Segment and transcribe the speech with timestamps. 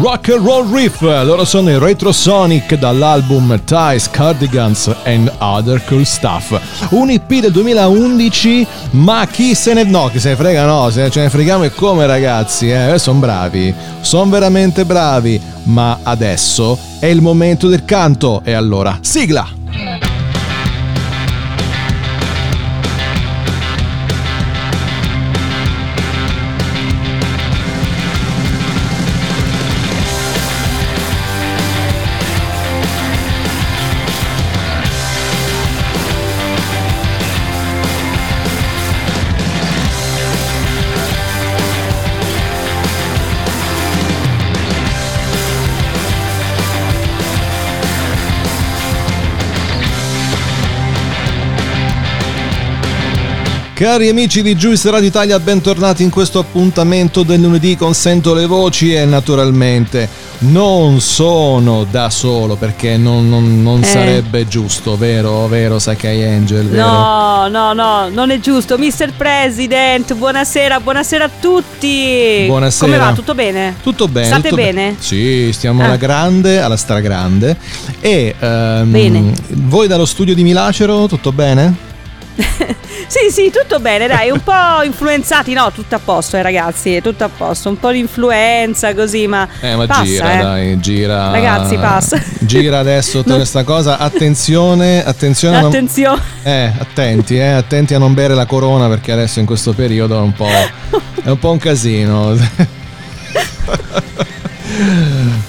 [0.00, 6.58] Rock and Roll Riff, loro sono i Retrosonic dall'album Ties, Cardigans and Other Cool Stuff.
[6.92, 9.84] Un EP del 2011, ma chi se ne...
[9.84, 13.18] No, chi se ne frega no, se ce ne freghiamo e come ragazzi, eh, sono
[13.18, 20.09] bravi, sono veramente bravi, ma adesso è il momento del canto e allora, sigla!
[53.80, 58.44] Cari amici di Juice Radio Italia, bentornati in questo appuntamento del lunedì con Sento le
[58.44, 60.06] Voci e naturalmente
[60.40, 63.86] non sono da solo perché non, non, non eh.
[63.86, 66.68] sarebbe giusto, vero, vero Sakai Angel?
[66.68, 66.86] Vero?
[66.86, 68.76] No, no, no, non è giusto.
[68.76, 69.14] Mr.
[69.16, 72.44] President, buonasera, buonasera a tutti.
[72.48, 72.84] Buonasera.
[72.84, 73.12] Come va?
[73.14, 73.76] Tutto bene?
[73.82, 74.26] Tutto bene.
[74.26, 74.90] State tutto bene?
[74.90, 75.86] Be- sì, stiamo ah.
[75.86, 77.56] alla grande, alla stragrande.
[77.98, 79.32] E um, bene.
[79.52, 81.88] voi dallo studio di Milacero, tutto bene?
[83.06, 87.24] sì, sì, tutto bene, dai, un po' influenzati, no, tutto a posto, eh, ragazzi, tutto
[87.24, 90.42] a posto, un po' di influenza così, ma Eh, ma passa, gira, eh.
[90.42, 91.30] dai, gira.
[91.30, 92.22] Ragazzi, passa.
[92.38, 96.20] Gira adesso tutta Non- questa cosa, attenzione, attenzione a non- Attenzione.
[96.42, 100.20] Eh, attenti, eh, attenti a non bere la corona perché adesso in questo periodo è
[100.20, 102.36] un po', è un, po un casino.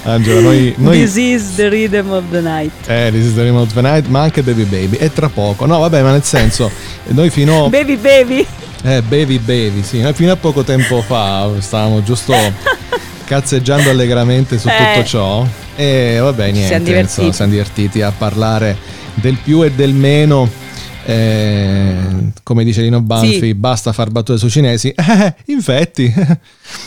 [0.04, 2.72] Angela, noi, noi This is the rhythm of the night.
[2.88, 5.66] eh, This is the Rhythm of the Night, ma anche Baby Baby, e tra poco.
[5.66, 6.70] No, vabbè, ma nel senso,
[7.08, 8.46] noi fino Baby, baby.
[8.84, 12.34] eh, Baby Baby, sì, noi fino a poco tempo fa stavamo giusto
[13.26, 14.72] cazzeggiando allegramente su Eh.
[14.94, 15.46] tutto ciò
[15.76, 17.34] e vabbè, niente, siamo divertiti.
[17.34, 18.76] siamo divertiti a parlare
[19.14, 20.50] del più e del meno.
[21.06, 23.54] Eh, come dice Lino Banfi, Sì.
[23.56, 24.90] basta far battute sui cinesi.
[24.90, 26.14] Eh, infetti.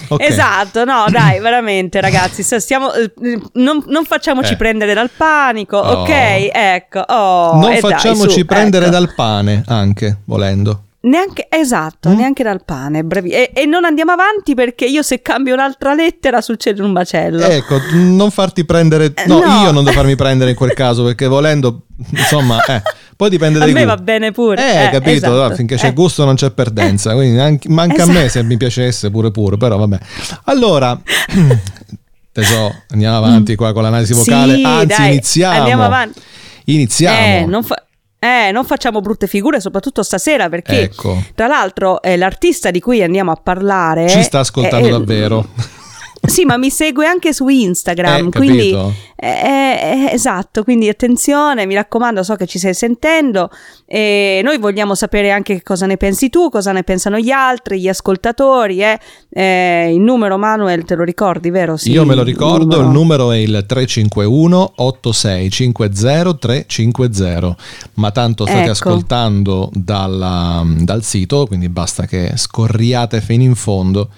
[0.08, 0.20] Ok.
[0.22, 3.12] Esatto, no, dai, veramente, ragazzi, stiamo, eh,
[3.54, 4.56] non, non facciamoci Eh.
[4.56, 6.02] prendere dal panico, Oh.
[6.02, 6.50] ok?
[6.52, 8.94] Ecco, oh, non e dai, facciamoci su, prendere ecco.
[8.94, 10.82] dal pane, anche volendo.
[11.04, 12.16] Neanche, esatto, Mm?
[12.16, 13.28] neanche dal pane, bravi.
[13.30, 17.44] E, e non andiamo avanti perché io se cambio un'altra lettera succede un macello.
[17.44, 19.12] Ecco, non farti prendere.
[19.14, 19.62] Eh, No, no.
[19.64, 22.80] io non devo farmi prendere in quel caso perché volendo, insomma, eh,
[23.16, 23.96] poi dipende A dai me gusti.
[23.96, 24.86] va bene pure.
[24.86, 25.10] Eh, capito?
[25.26, 25.48] esatto.
[25.48, 25.92] no, finché c'è Eh.
[25.92, 27.14] gusto non c'è perdenza.
[27.14, 28.44] Quindi anche, ma anche a me se Esatto.
[28.46, 29.98] mi piacesse pure pure, però vabbè.
[30.44, 30.98] Allora,
[32.32, 34.56] tesoro, andiamo avanti qua con l'analisi vocale.
[34.56, 35.58] Sì, Anzi, dai, iniziamo.
[35.58, 36.20] andiamo avanti.
[36.66, 37.16] Iniziamo.
[37.18, 37.84] Eh, non, fa-
[38.18, 41.22] eh, non facciamo brutte figure, soprattutto stasera, perché Ecco.
[41.34, 45.46] tra l'altro eh, l'artista di cui andiamo a parlare Ci sta ascoltando eh, eh, davvero.
[46.26, 48.70] Sì, ma mi segue anche su Instagram, Eh, quindi
[49.16, 53.50] eh, eh, esatto, quindi attenzione, mi raccomando, so che ci stai sentendo
[53.86, 57.88] e noi vogliamo sapere anche cosa ne pensi tu, cosa ne pensano gli altri, gli
[57.88, 58.98] ascoltatori, eh.
[59.30, 61.76] Eh, il numero Manuel te lo ricordi, vero?
[61.76, 67.56] Sì, Io me lo ricordo, il numero è il 351 8650 350,
[67.94, 68.70] ma tanto state Ecco.
[68.70, 74.08] ascoltando dalla- dal sito, quindi basta che scorriate fino in fondo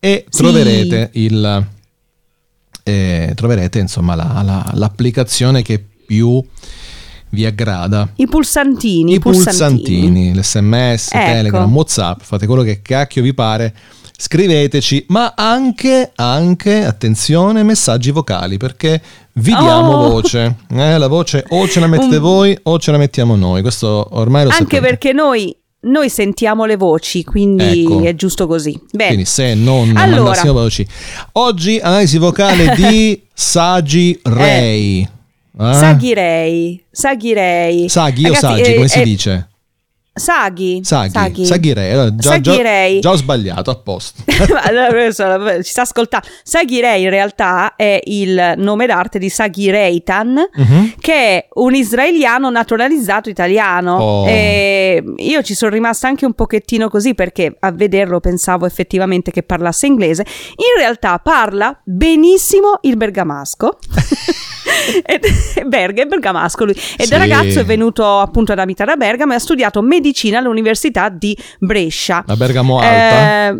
[0.00, 0.42] e Sì.
[0.42, 1.66] troverete il
[2.84, 6.42] eh, troverete insomma la- la- l'applicazione che più
[7.30, 8.08] vi aggrada.
[8.16, 11.24] I pulsantini, I pulsantini, l'SMS, Ecco.
[11.32, 13.74] Telegram, WhatsApp, fate quello che cacchio vi pare.
[14.20, 19.00] Scriveteci, ma anche, anche, attenzione, messaggi vocali perché
[19.34, 20.08] vi diamo Oh!
[20.10, 20.56] voce.
[20.70, 23.60] Eh, la voce o ce la mettete Un- voi o ce la mettiamo noi.
[23.60, 24.80] Questo ormai lo Anche sapete.
[24.80, 28.02] perché noi, noi sentiamo le voci, quindi Ecco.
[28.02, 28.78] è giusto così.
[28.90, 29.10] Bene.
[29.10, 30.22] Quindi se non Allora.
[30.22, 30.86] mandassimo voci.
[31.32, 35.00] Oggi analisi vocale di Sagi Ray.
[35.60, 35.74] Eh?
[35.74, 37.88] Saghirei, Saghirei.
[37.88, 39.48] Saghi o Saggi, eh, come si eh, dice?
[40.18, 40.80] Saghi.
[40.82, 41.44] Saghi, Saghi.
[41.46, 41.92] Saghirei.
[41.92, 42.94] Allora, già, Saghirei.
[42.94, 44.22] Già, già ho sbagliato, a posto.
[44.62, 46.26] Allora, ci sta ascoltando.
[46.42, 50.94] Saghirei in realtà è il nome d'arte di Saghi Reitan, Mhm.
[51.00, 53.96] che è un israeliano naturalizzato italiano.
[53.96, 54.28] Oh.
[54.28, 59.86] Io ci sono rimasta anche un pochettino così perché a vederlo pensavo effettivamente che parlasse
[59.86, 60.24] inglese.
[60.56, 63.78] In realtà parla benissimo il bergamasco.
[65.04, 66.74] Ed- Berga è bergamasco lui.
[66.96, 67.10] E Sì.
[67.10, 71.36] da ragazzo è venuto appunto ad abitare a Bergamo e ha studiato medicina all'università di
[71.58, 72.24] Brescia.
[72.26, 73.50] La Bergamo Alta.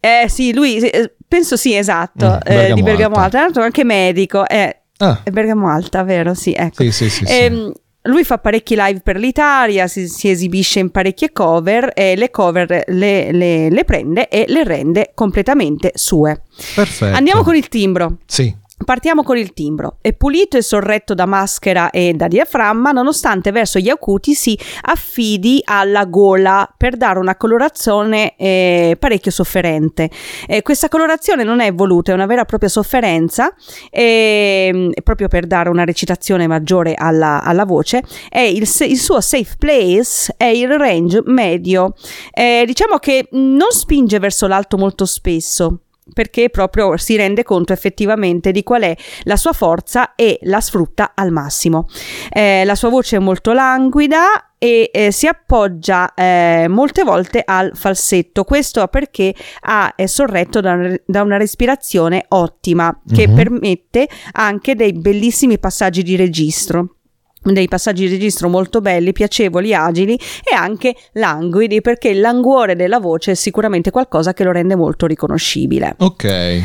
[0.00, 3.28] Eh, eh, sì, lui eh, penso sì, esatto, Mm, eh, Bergamo di Bergamo Alta.
[3.30, 6.34] Tra l'altro anche medico, eh, Ah, è Bergamo Alta, vero?
[6.34, 6.82] Sì, ecco.
[6.84, 7.26] sì, sì, sì.
[7.26, 7.32] sì.
[7.32, 7.72] Ehm,
[8.06, 12.84] lui fa parecchi live per l'Italia, si, si esibisce in parecchie cover e le cover
[12.88, 16.42] le, le- le prende e le rende completamente sue.
[16.74, 17.16] Perfetto.
[17.16, 18.18] Andiamo con il timbro.
[18.26, 18.52] Sì.
[18.84, 19.96] Partiamo con il timbro.
[20.00, 25.60] È pulito e sorretto da maschera e da diaframma, nonostante verso gli acuti si affidi
[25.64, 30.10] alla gola per dare una colorazione eh, parecchio sofferente.
[30.46, 33.54] Eh, questa colorazione non è voluta, è una vera e propria sofferenza,
[33.90, 38.02] ehm, proprio per dare una recitazione maggiore alla, alla voce.
[38.32, 41.94] Il, il suo safe place è il range medio.
[42.32, 45.80] Eh, diciamo che non spinge verso l'alto molto spesso
[46.12, 51.12] perché proprio si rende conto effettivamente di qual è la sua forza e la sfrutta
[51.14, 51.86] al massimo.
[52.30, 57.72] Eh, la sua voce è molto languida e eh, si appoggia eh, molte volte al
[57.74, 63.34] falsetto, questo perché ha, è sorretto da, una- da una respirazione ottima che Mhm.
[63.34, 66.96] permette anche dei bellissimi passaggi di registro
[67.42, 73.00] dei passaggi di registro molto belli, piacevoli, agili e anche languidi perché il languore della
[73.00, 75.94] voce è sicuramente qualcosa che lo rende molto riconoscibile.
[75.98, 76.62] Ok.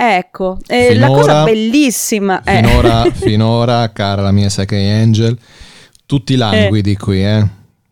[0.00, 2.62] Ecco, eh, la Finora- cosa bellissima è...
[2.62, 5.36] Finora, finora, cara la mia Second Angel,
[6.06, 7.46] tutti languidi qui, eh.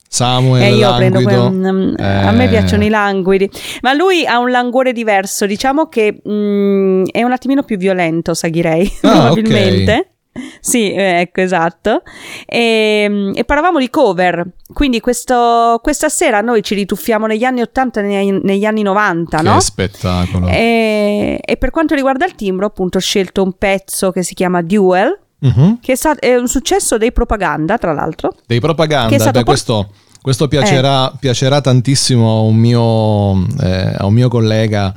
[0.09, 3.51] Samuel Eh, io prendo que- mm, a me eh, piacciono i languidi,
[3.83, 8.91] ma lui ha un languore diverso, diciamo che mm, è un attimino più violento, Saghirei,
[9.03, 10.11] Ah, probabilmente.
[10.61, 12.03] Sì, eh, ecco, esatto.
[12.45, 18.01] E, e parlavamo di cover, quindi questo- questa sera noi ci rituffiamo negli anni 80
[18.01, 19.61] e negli, negli anni 90, Che no?
[19.61, 20.49] spettacolo.
[20.49, 24.63] E, e per quanto riguarda il timbro, appunto, ho scelto un pezzo che si chiama
[24.63, 25.79] Duel, Mhm.
[25.81, 28.35] che è, sta- è un successo dei propaganda, tra l'altro.
[28.47, 29.91] Dei propaganda, stato beh, poi- questo,
[30.23, 34.93] questo piacerà, piacerà tantissimo a un mio, eh, a un mio collega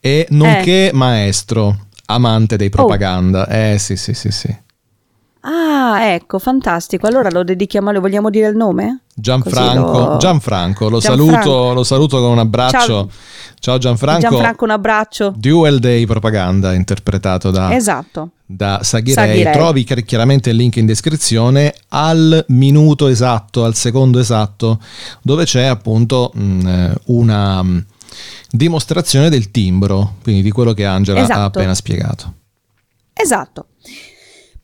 [0.00, 1.76] e nonché maestro,
[2.06, 3.46] amante dei propaganda.
[3.48, 4.54] Eh sì, sì, sì, sì.
[5.46, 7.06] Ah, ecco, fantastico.
[7.06, 9.00] Allora lo dedichiamo, le vogliamo dire il nome?
[9.14, 11.32] Gianfranco, lo- Gianfranco, lo, Gianfranco.
[11.42, 12.78] Saluto, lo saluto con un abbraccio.
[12.78, 13.08] Ciao.
[13.58, 14.20] Ciao, Gianfranco.
[14.22, 15.34] Gianfranco, un abbraccio.
[15.36, 18.30] Duel Day Propaganda, interpretato da, Esatto.
[18.46, 19.26] da Saghirei.
[19.28, 19.52] Saghirei.
[19.52, 24.80] Trovi chiar- chiaramente il link in descrizione al minuto esatto, al secondo esatto,
[25.20, 27.84] dove c'è appunto mh, eh, una mh,
[28.50, 31.40] dimostrazione del timbro, quindi di quello che Angela ha Esatto.
[31.58, 32.32] appena spiegato.
[33.12, 33.66] Esatto.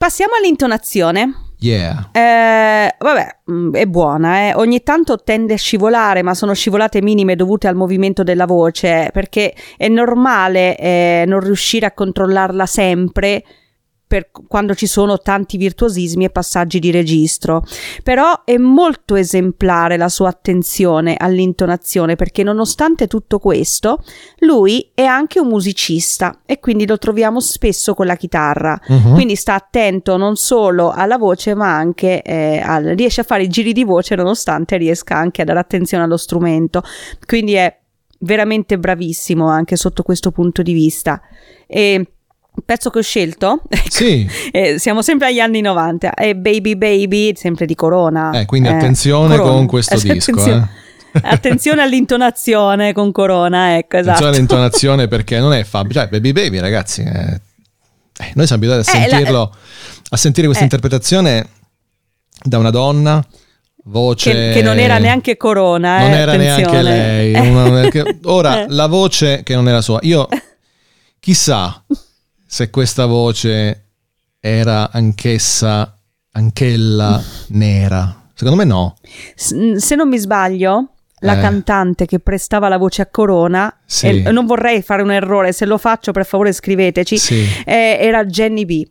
[0.01, 1.51] Passiamo all'intonazione.
[1.59, 2.09] Yeah.
[2.11, 4.53] Eh, vabbè, mm, è buona, eh.
[4.55, 9.53] ogni tanto tende a scivolare, ma sono scivolate minime dovute al movimento della voce, perché
[9.77, 13.43] è normale eh, non riuscire a controllarla sempre
[14.11, 17.63] per quando ci sono tanti virtuosismi e passaggi di registro.
[18.03, 24.03] Però è molto esemplare la sua attenzione all'intonazione, perché nonostante tutto questo,
[24.39, 28.77] lui è anche un musicista e quindi lo troviamo spesso con la chitarra.
[28.85, 29.13] Mhm.
[29.13, 33.47] Quindi sta attento non solo alla voce, ma anche eh, al, riesce a fare i
[33.47, 36.83] giri di voce nonostante riesca anche a dare attenzione allo strumento.
[37.25, 37.73] Quindi è
[38.19, 41.21] veramente bravissimo anche sotto questo punto di vista.
[41.65, 42.07] E
[42.53, 46.75] il pezzo che ho scelto, ecco, Sì, eh, siamo sempre agli anni 90, è Baby
[46.75, 48.31] Baby, sempre di Corona.
[48.39, 49.55] eh, quindi Eh, attenzione Corona.
[49.55, 50.31] con questo Eh, disco.
[50.31, 50.69] attenzione,
[51.13, 51.19] eh.
[51.23, 54.09] attenzione all'intonazione con Corona, ecco, esatto.
[54.25, 57.41] Attenzione all'intonazione perché non è Fabio, cioè Baby Baby ragazzi, eh,
[58.19, 59.55] eh, noi siamo abituati a Eh, la- sentirlo,
[60.09, 61.47] a sentire questa interpretazione
[62.43, 63.25] da una donna,
[63.85, 64.31] voce...
[64.31, 66.83] Che, che non era neanche Corona, Non era neanche attenzione.
[66.97, 67.33] lei.
[67.33, 67.39] Eh.
[67.49, 70.27] una- che- ora, la voce che non era sua, io
[71.19, 71.83] chissà
[72.53, 73.85] se questa voce
[74.41, 75.97] era anch'essa,
[76.33, 78.29] anch'ella nera.
[78.33, 78.95] Secondo me no.
[79.35, 80.89] Se non mi sbaglio,
[81.19, 81.41] la Eh.
[81.41, 84.07] cantante che prestava la voce a Corona, Sì.
[84.23, 87.47] e non vorrei fare un errore, se lo faccio per favore scriveteci, Sì.
[87.65, 88.85] eh, era Jenny B.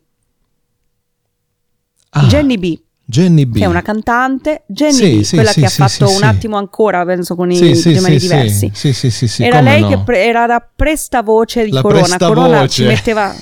[2.13, 3.57] Ah, Jenny B, Jenny B.
[3.59, 6.57] che è una cantante, Jenny Sì, B, sì, quella sì, che ha fatto un attimo
[6.57, 8.71] ancora, penso con i Sì, sì, diversi.
[8.73, 9.87] Sì, sì, sì, sì, era lei no.
[9.89, 12.01] che pre- era la prestavoce di La Corona.
[12.01, 12.33] prestavoce.
[12.41, 13.33] Corona ci metteva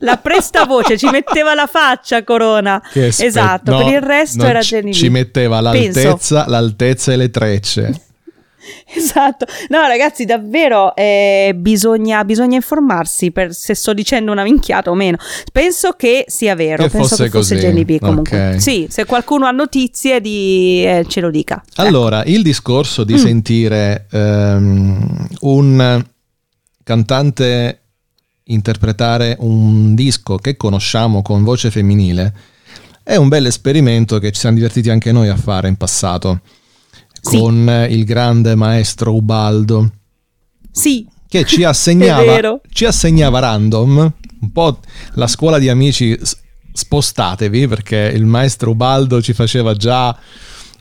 [0.00, 2.82] la prestavoce ci metteva la faccia Corona.
[2.92, 6.00] Che spe- esatto, no, per il resto era ci- Jenny Ci metteva Penso.
[6.02, 8.00] l'altezza, l'altezza e le trecce.
[8.96, 14.94] Esatto, no ragazzi davvero eh, bisogna, bisogna informarsi per se sto dicendo una minchiata o
[14.94, 15.18] meno.
[15.52, 18.54] Penso che sia vero, Che penso fosse che fosse così, Jenny B comunque.
[18.54, 18.60] ok.
[18.60, 21.62] Sì, se qualcuno ha notizie di, eh, ce lo dica.
[21.76, 23.04] Allora, il discorso Mm.
[23.04, 26.04] di sentire ehm, un
[26.82, 27.82] cantante
[28.48, 32.32] interpretare un disco che conosciamo con voce femminile
[33.02, 36.40] è un bel esperimento che ci siamo divertiti anche noi a fare in passato
[37.20, 37.38] Sì.
[37.38, 39.90] con eh, il grande maestro Ubaldo
[40.70, 44.78] Sì, che ci assegnava, ci assegnava random un po'
[45.14, 46.16] la scuola di amici
[46.72, 50.16] spostatevi perché il maestro Ubaldo ci faceva già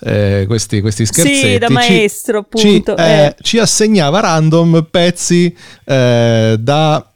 [0.02, 2.98] eh, questi, questi scherzetti sì, da Ci- maestro ci, appunto.
[2.98, 3.36] eh, eh.
[3.42, 5.56] ci assegnava random pezzi
[5.86, 7.10] eh, da,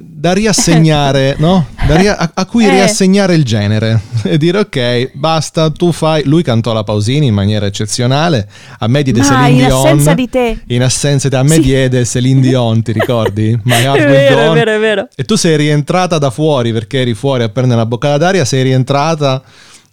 [0.00, 1.66] da riassegnare, no?
[1.86, 2.70] Da ria- a, a cui Eh.
[2.70, 6.24] riassegnare il genere e dire ok, basta, tu fai.
[6.24, 8.48] Lui cantò la Pausini in maniera eccezionale.
[8.78, 9.86] A me diede Ma Celine in Dion.
[9.86, 10.58] assenza di te.
[10.68, 11.60] In assenza di te, a me Sì.
[11.60, 13.58] diede Celine Dion, ti ricordi?
[13.64, 15.08] My Heart È Will vero, Go vero, è vero.
[15.14, 18.44] E tu sei rientrata da fuori perché eri fuori a prendere una boccata d'aria.
[18.44, 19.42] Sei rientrata.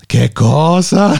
[0.08, 1.12] Che cosa?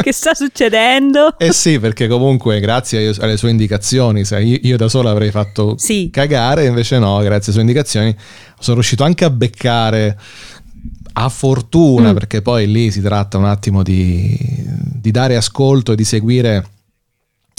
[0.00, 1.36] che sta succedendo?
[1.36, 6.08] Eh sì, perché comunque grazie alle sue indicazioni, sai, io, da solo avrei fatto Sì.
[6.12, 8.14] cagare, invece no, grazie alle sue indicazioni
[8.60, 10.16] sono riuscito anche a beccare
[11.14, 12.14] a fortuna, Mm.
[12.14, 14.38] perché poi lì si tratta un attimo di,
[15.00, 16.64] di dare ascolto e di seguire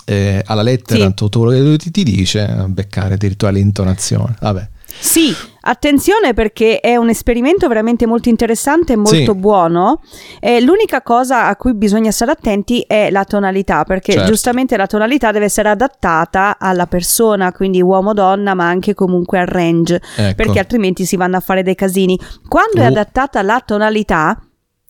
[0.05, 1.13] eh, alla lettera Sì.
[1.15, 4.35] tutto quello che lui ti, dice, beccare addirittura l'intonazione.
[4.39, 4.69] Vabbè.
[5.01, 5.35] Sì,
[5.69, 9.33] attenzione perché è un esperimento veramente molto interessante e molto Sì.
[9.35, 10.01] buono.
[10.39, 14.27] Eh, l'unica cosa a cui bisogna stare attenti è la tonalità, perché Certo.
[14.27, 20.01] giustamente la tonalità deve essere adattata alla persona, quindi uomo-donna, ma anche comunque al range,
[20.17, 20.35] Ecco.
[20.35, 22.19] perché altrimenti si vanno a fare dei casini.
[22.47, 22.87] Quando è Oh.
[22.87, 24.39] adattata la tonalità,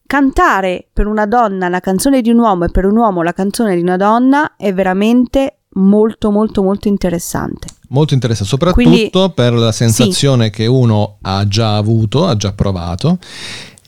[0.08, 3.76] cantare per una donna la canzone di un uomo e per un uomo la canzone
[3.76, 7.68] di una donna è veramente molto molto molto interessante.
[7.90, 13.18] Molto interessante, soprattutto Quindi- per la sensazione che uno ha già avuto, ha già provato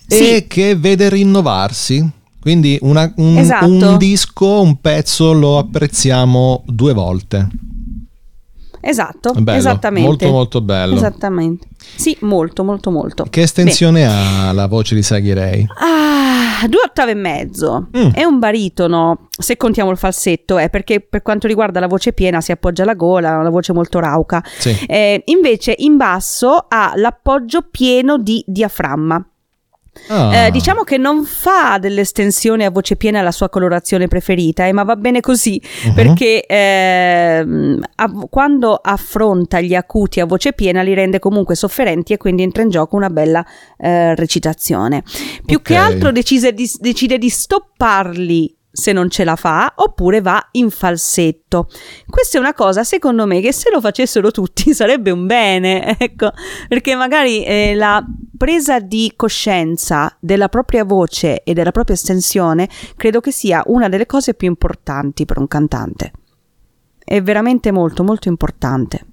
[0.08, 0.48] e Sì.
[0.48, 2.10] che vede rinnovarsi.
[2.40, 3.66] Quindi una- un, Esatto.
[3.68, 7.48] un disco, un pezzo lo apprezziamo due volte.
[8.84, 10.08] Esatto, Bello, esattamente.
[10.08, 10.96] molto molto bello.
[10.96, 11.68] Esattamente.
[11.96, 13.26] Sì, molto, molto, molto.
[13.30, 15.68] Che estensione ha la voce di Saghirei?
[15.80, 17.90] Ah, due ottave e mezzo.
[17.98, 18.10] Mm.
[18.14, 22.42] È un baritono, se contiamo il falsetto, eh, perché per quanto riguarda la voce piena
[22.42, 24.44] si appoggia alla gola, una voce molto rauca.
[24.46, 24.86] Sì.
[24.88, 29.26] Eh, invece in basso ha l'appoggio pieno di diaframma.
[30.08, 34.72] Ah, Eh, diciamo che non fa dell'estensione a voce piena la sua colorazione preferita, eh,
[34.72, 35.94] ma va bene così Mhm.
[35.94, 42.18] perché ehm, a- quando affronta gli acuti a voce piena li rende comunque sofferenti e
[42.18, 43.46] quindi entra in gioco una bella
[43.78, 45.04] eh, recitazione.
[45.46, 45.64] Più Ok.
[45.64, 50.70] che altro decise di- decide di stopparli se non ce la fa oppure va in
[50.70, 51.68] falsetto.
[52.08, 56.32] Questa è una cosa secondo me che se lo facessero tutti sarebbe un bene, ecco,
[56.68, 58.04] perché magari eh, la
[58.38, 64.06] presa di coscienza della propria voce e della propria estensione credo che sia una delle
[64.06, 66.12] cose più importanti per un cantante.
[67.04, 69.06] È veramente molto molto importante.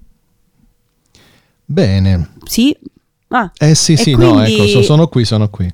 [1.64, 2.30] Bene.
[2.44, 2.74] Sì?
[3.28, 5.70] Ah, Eh sì, sì, no, quindi- ecco, so- sono qui, sono qui.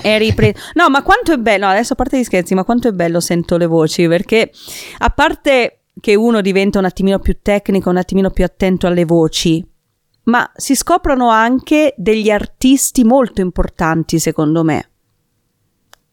[0.00, 0.58] È ripreso.
[0.74, 3.20] No, ma quanto è bello, no, adesso a parte gli scherzi, ma quanto è bello
[3.20, 4.50] sento le voci, perché
[4.98, 9.64] a parte che uno diventa un attimino più tecnico, un attimino più attento alle voci,
[10.24, 14.90] ma si scoprono anche degli artisti molto importanti, secondo me,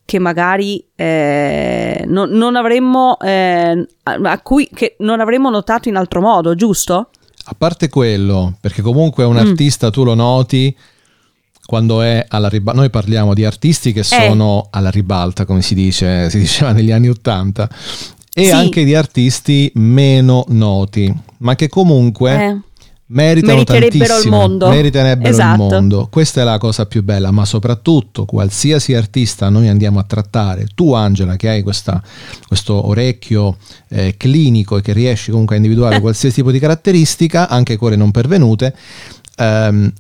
[0.03, 6.21] che magari eh, non, non avremmo, eh, a cui che non avremmo notato in altro
[6.21, 7.09] modo, giusto?
[7.45, 9.29] A parte quello, perché comunque Mm.
[9.29, 10.75] un artista tu lo noti
[11.69, 12.79] quando è alla ribalta.
[12.79, 13.93] Noi parliamo di artisti Eh.
[13.93, 17.69] che sono alla ribalta, come si dice, si diceva negli anni Ottanta,
[18.33, 18.49] e Sì.
[18.49, 22.57] anche di artisti meno noti, ma che comunque Eh.
[23.11, 24.69] meritano Meriterebbero il tantissimo, mondo.
[24.69, 25.63] meriterebbero Esatto.
[25.63, 26.07] il mondo.
[26.09, 30.93] Questa è la cosa più bella, ma soprattutto qualsiasi artista noi andiamo a trattare, tu
[30.93, 32.01] Angela che hai questa-
[32.47, 33.57] questo orecchio
[33.89, 38.09] eh, clinico e che riesci comunque a individuare qualsiasi tipo di caratteristica, anche quelle non
[38.09, 38.75] pervenute,
[39.37, 39.91] ehm,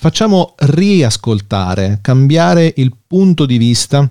[0.00, 4.10] facciamo riascoltare, cambiare il punto di vista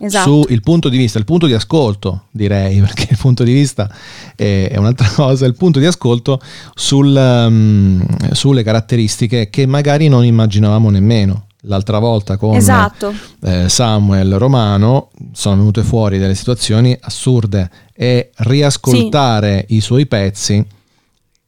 [0.00, 0.30] Esatto.
[0.30, 3.90] su il punto di vista, il punto di ascolto direi, perché il punto di vista
[4.34, 6.40] è, un'altra cosa, il punto di ascolto
[6.72, 8.02] sul, um,
[8.32, 11.48] sulle caratteristiche che magari non immaginavamo nemmeno.
[11.62, 13.12] L'altra volta con Esatto.
[13.42, 20.64] eh, Samuel Romano sono venute fuori delle situazioni assurde e riascoltare i suoi pezzi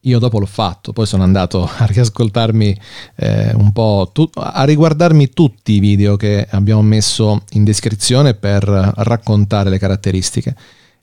[0.03, 2.81] io dopo l'ho fatto, poi sono andato a riascoltarmi
[3.17, 8.65] eh, un po', tu- a riguardarmi tutti i video che abbiamo messo in descrizione per
[8.65, 10.55] raccontare le caratteristiche.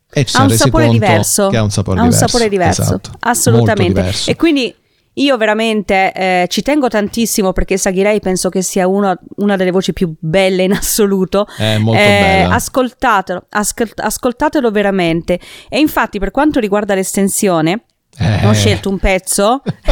[0.10, 1.50] E ci ha un sapore diverso.
[1.50, 2.28] Che ha un sapore ha un diverso.
[2.28, 3.12] sapore diverso, esatto.
[3.20, 3.94] Assolutamente.
[3.94, 4.32] diverso.
[4.32, 4.74] E quindi
[5.14, 9.92] io veramente eh, ci tengo tantissimo perché Saghirei penso che sia una, una delle voci
[9.92, 11.46] più belle in assoluto.
[11.58, 12.54] È molto Eh, bella.
[12.56, 15.40] Ascoltatelo, ascol- ascoltatelo veramente.
[15.70, 17.84] E infatti, per quanto riguarda l'estensione,
[18.20, 18.48] Eh.
[18.48, 19.62] ho scelto un pezzo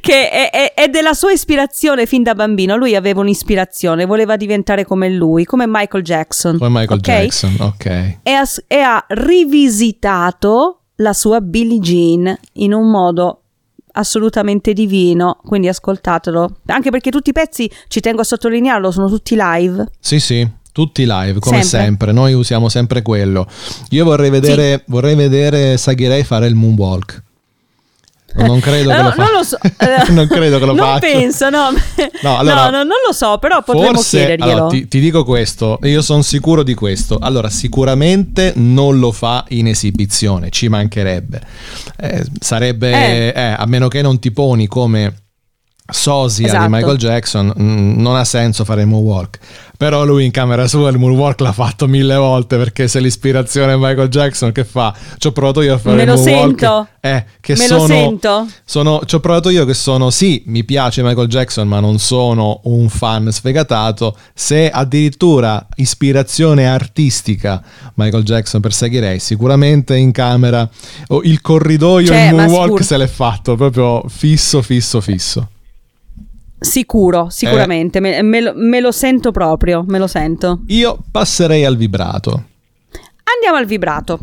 [0.00, 2.76] che è, è- è della sua ispirazione fin da bambino.
[2.76, 6.58] Lui aveva un'ispirazione, voleva diventare come lui, come Michael Jackson.
[6.58, 7.06] Come Michael ok?
[7.06, 7.84] Jackson, ok.
[8.22, 13.40] E ha, e ha rivisitato la sua Billie Jean in un modo
[13.92, 15.38] assolutamente divino.
[15.44, 16.56] Quindi ascoltatelo.
[16.66, 19.88] Anche perché tutti i pezzi, ci tengo a sottolinearlo, sono tutti live.
[19.98, 21.80] Sì, sì, tutti live, come sempre.
[21.88, 22.12] Sempre.
[22.12, 23.46] Noi usiamo sempre quello.
[23.90, 27.22] Io vorrei vedere, vorrei vedere Saghirei fare il moonwalk.
[28.36, 29.22] Non credo che No, lo faccia.
[29.22, 29.58] non lo so.
[29.62, 30.98] eh, non credo che lo non faccia.
[31.00, 31.70] penso, no.
[32.22, 34.50] No, allora, no, no, non lo so, però potremmo Forse, chiederglielo.
[34.52, 37.18] allora, ti, ti dico questo, io sono sicuro di questo.
[37.20, 41.40] Allora, sicuramente non lo fa in esibizione, ci mancherebbe.
[42.00, 43.32] Eh, sarebbe, Eh.
[43.36, 45.14] eh, a meno che non ti poni come
[45.86, 46.64] sosia Esatto.
[46.64, 49.38] di Michael Jackson, mm, non ha senso fare il moonwalk.
[49.76, 53.76] Però lui in camera sua il moonwalk l'ha fatto mille volte perché se l'ispirazione è
[53.76, 54.94] Michael Jackson, che fa?
[55.18, 56.58] Ci ho provato io a fare Me il lo moonwalk.
[56.60, 56.88] sento.
[57.00, 58.46] Eh, che Me lo sono, sento.
[58.64, 62.60] sono, ci ho provato io che sono, sì, mi piace Michael Jackson, ma non sono
[62.64, 64.16] un fan sfegatato.
[64.32, 67.62] Se addirittura ispirazione artistica
[67.94, 70.66] Michael Jackson perseguirei, sicuramente in camera
[71.08, 75.48] o il corridoio, Cioè, il moonwalk se l'è fatto, proprio fisso, fisso, fisso.
[76.64, 78.00] Sicuro, sicuramente.
[78.00, 80.62] Me, me lo, me lo sento proprio, me lo sento.
[80.68, 82.44] Io passerei al vibrato.
[83.24, 84.20] Andiamo al vibrato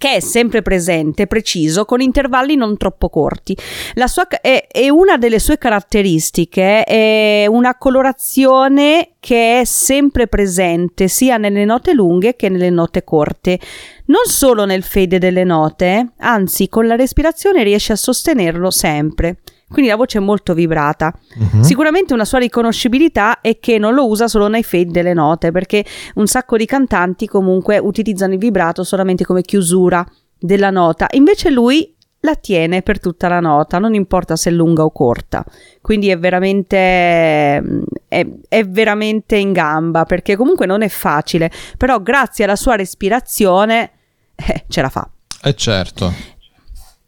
[0.00, 3.54] che è sempre presente, preciso, con intervalli non troppo corti.
[3.94, 11.06] La sua, è, è una delle sue caratteristiche, è una colorazione che è sempre presente
[11.08, 13.60] sia nelle note lunghe che nelle note corte.
[14.06, 19.36] Non solo nel fade delle note, anzi con la respirazione riesce a sostenerlo sempre.
[19.70, 21.14] Quindi la voce è molto vibrata.
[21.34, 21.60] Mhm.
[21.60, 25.84] Sicuramente una sua riconoscibilità è che non lo usa solo nei fade delle note, perché
[26.14, 30.04] un sacco di cantanti comunque utilizzano il vibrato solamente come chiusura
[30.38, 34.84] della nota, invece lui la tiene per tutta la nota, non importa se è lunga
[34.84, 35.44] o corta.
[35.80, 37.62] Quindi è veramente
[38.08, 43.90] è, è veramente in gamba, perché comunque non è facile, però grazie alla sua respirazione
[44.34, 45.08] eh, ce la fa.
[45.42, 46.12] Eh certo.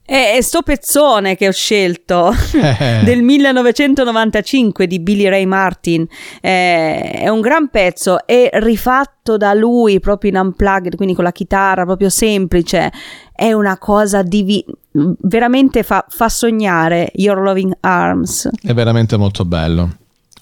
[0.05, 3.01] E, e sto pezzone che ho scelto Eh.
[3.05, 6.05] del 1995 di Billy Ray Martin
[6.41, 11.33] eh, è un gran pezzo, è rifatto da lui proprio in unplugged, quindi con la
[11.33, 12.93] chitarra proprio semplice.
[13.33, 18.49] È una cosa divi- veramente fa, fa sognare Your Loving Arms.
[18.61, 19.83] È veramente molto bello.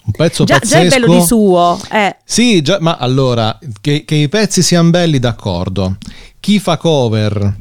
[0.03, 0.89] Un pezzo Già, pazzesco.
[0.89, 2.17] già è bello di suo, eh.
[2.25, 5.99] Sì, già, ma allora, che, che i pezzi siano belli, d'accordo.
[6.41, 7.55] Chi fa cover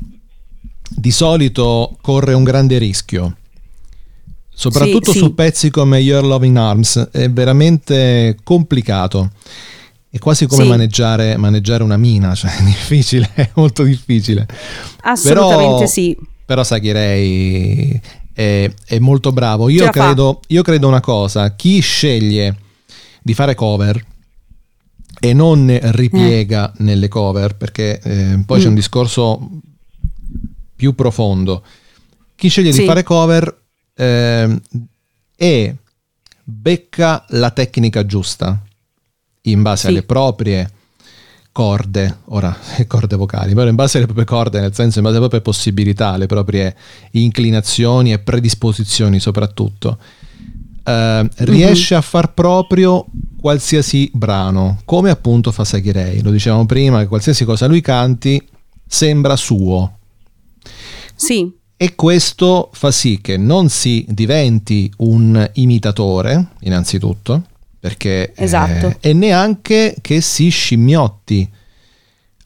[0.89, 3.36] di solito corre un grande rischio.
[4.54, 5.34] Soprattutto Sì, su sì.
[5.34, 9.32] pezzi come Your Loving Arms è veramente complicato.
[10.10, 10.69] È quasi come Sì.
[10.69, 14.45] maneggiare, maneggiare una mina, cioè è difficile, è molto difficile.
[15.02, 16.17] Assolutamente Però- sì.
[16.45, 18.02] Però Saghirei
[18.34, 19.69] è, è molto bravo.
[19.69, 22.58] Io credo, io credo una cosa: chi sceglie
[23.21, 24.04] di fare cover
[25.21, 28.69] e non ripiega nelle cover, perché eh, poi c'è Mm.
[28.69, 29.49] un discorso
[30.80, 31.62] più profondo.
[32.36, 32.80] Chi sceglie Sì.
[32.80, 33.54] di fare cover
[33.96, 34.62] ehm,
[35.36, 35.76] e
[36.42, 38.58] becca la tecnica giusta
[39.42, 39.88] in base Sì.
[39.89, 40.72] alle proprie
[41.52, 42.56] corde, ora
[42.88, 46.12] corde vocali, però in base alle proprie corde, nel senso in base alle proprie possibilità,
[46.13, 46.74] alle proprie
[47.12, 49.98] inclinazioni e predisposizioni soprattutto,
[50.86, 53.06] eh, riesce a far proprio
[53.38, 58.42] qualsiasi brano, come appunto fa Saghirei, lo dicevamo prima, che qualsiasi cosa lui canti
[58.88, 59.98] sembra suo.
[61.19, 61.51] Sì,
[61.82, 67.43] E questo fa sì che non si diventi un imitatore, innanzitutto,
[67.79, 68.97] perché eh, Esatto.
[68.99, 71.49] e neanche che si scimmiotti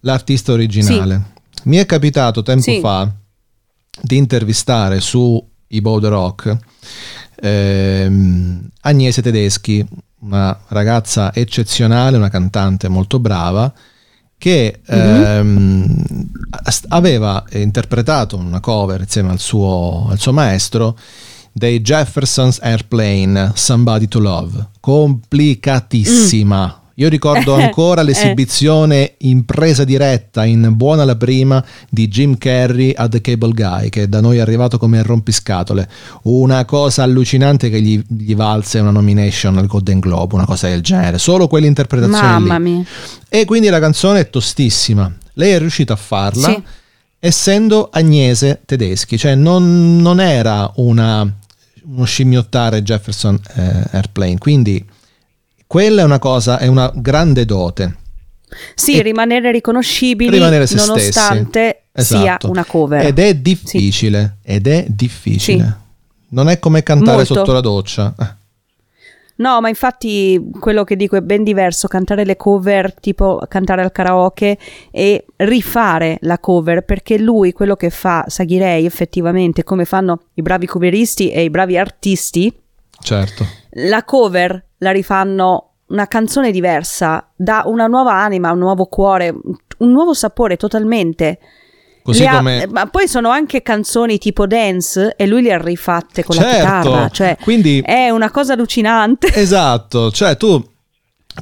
[0.02, 1.32] l'artista originale.
[1.64, 2.80] Mi è capitato tempo Sì.
[2.80, 3.12] fa
[4.02, 6.58] di intervistare su i Boulder Rock
[7.42, 9.86] ehm, Agnese Tedeschi,
[10.20, 13.72] una ragazza eccezionale, una cantante molto brava,
[14.44, 16.04] che ehm,
[16.50, 20.98] ast- aveva interpretato una cover insieme al suo, al suo maestro
[21.54, 24.68] dei Jefferson's Airplane Somebody to Love.
[24.82, 32.94] Complicatissima Io ricordo ancora l'esibizione in presa diretta, in buona la prima, di Jim Carrey
[32.96, 35.90] a The Cable Guy, che da noi è arrivato come rompiscatole.
[36.24, 40.82] Una cosa allucinante che gli, gli valse una nomination al Golden Globe, una cosa del
[40.82, 41.18] genere.
[41.18, 42.64] Solo quell'interpretazione Mamma lì.
[42.72, 42.84] mia.
[43.30, 45.12] E quindi la canzone è tostissima.
[45.34, 46.62] Lei è riuscita a farla Sì.
[47.20, 51.28] essendo agnese tedeschi, cioè non, non era una,
[51.86, 54.86] uno scimmiottare Jefferson eh, Airplane, quindi
[55.74, 57.96] quella è una cosa, è una grande dote.
[58.76, 62.08] Sì, E- rimanere riconoscibili Rimanere se nonostante stessi.
[62.14, 62.50] sia Esatto.
[62.52, 63.04] una cover.
[63.08, 65.64] Ed è difficile, ed è difficile.
[65.64, 65.74] Sì.
[66.30, 67.34] Non è come cantare Molto.
[67.34, 68.14] sotto la doccia.
[68.20, 68.42] Eh,
[69.38, 73.92] No, ma infatti quello che dico è ben diverso, cantare le cover, tipo cantare al
[73.92, 74.60] karaoke
[74.92, 80.68] e rifare la cover, perché lui quello che fa Saghirei effettivamente, come fanno i bravi
[80.68, 82.54] coveristi e i bravi artisti,
[83.02, 83.44] certo.
[83.72, 89.92] la cover la rifanno una canzone diversa, dà una nuova anima, un nuovo cuore, un
[89.92, 91.40] nuovo sapore totalmente.
[92.04, 92.64] Così ha- come...
[92.64, 96.42] eh, ma poi sono anche canzoni tipo dance e lui le ha rifatte con la
[96.42, 99.32] Certo, chitarra, cioè quindi- è una cosa allucinante.
[99.34, 100.62] Esatto, cioè tu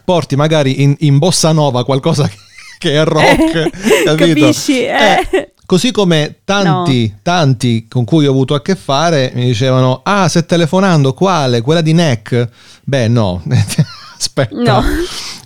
[0.06, 2.30] porti magari in, in bossa nova qualcosa
[2.78, 3.72] che- è rock, Eh,
[4.04, 4.16] capito?
[4.16, 5.54] capisci, eh.
[5.72, 10.46] Così come tanti, tanti con cui ho avuto a che fare mi dicevano, ah, stai
[10.46, 11.62] telefonando, quale?
[11.62, 12.50] Quella di Neck?
[12.84, 13.42] Beh, no,
[14.18, 14.54] aspetta.
[14.54, 14.84] No.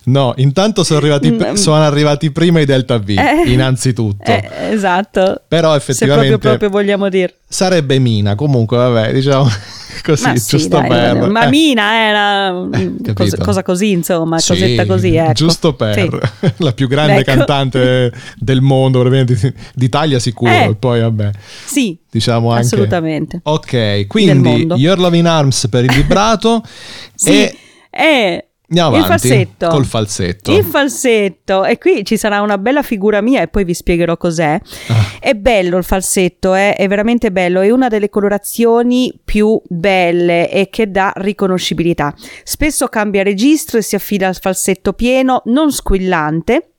[0.06, 3.52] No, intanto sono arrivati, Mm, sono arrivati prima i Delta V, Eh.
[3.52, 4.24] innanzitutto.
[4.32, 5.42] Eh, esatto.
[5.48, 7.36] Però Se effettivamente proprio, proprio vogliamo dire.
[7.48, 9.48] sarebbe Mina, comunque vabbè, diciamo
[10.04, 11.30] così, Ma sì, giusto dai, per...
[11.30, 11.50] ma eh.
[11.50, 13.14] Mina era capito.
[13.14, 15.32] cosa, cosa così, insomma, Sì, cosetta così, ecco.
[15.34, 15.94] Giusto per
[16.40, 16.54] Sì.
[16.64, 17.34] la più grande Ecco.
[17.34, 20.66] cantante del mondo, probabilmente d'Italia sicuro, Eh.
[20.70, 21.32] e poi vabbè,
[21.66, 22.66] Sì, diciamo anche...
[22.66, 23.40] assolutamente.
[23.42, 24.68] Ok, quindi.
[24.76, 26.62] Your Love in Arms per il vibrato
[27.16, 27.58] Sì, e
[27.90, 29.68] e andiamo il avanti falsetto.
[29.68, 30.52] col falsetto.
[30.52, 34.60] Il falsetto, e qui ci sarà una bella figura mia e poi vi spiegherò cos'è.
[34.88, 35.06] Ah.
[35.20, 40.70] È bello il falsetto, eh, è veramente bello, è una delle colorazioni più belle e
[40.70, 42.14] che dà riconoscibilità.
[42.44, 46.70] Spesso cambia registro e si affida al falsetto pieno, non squillante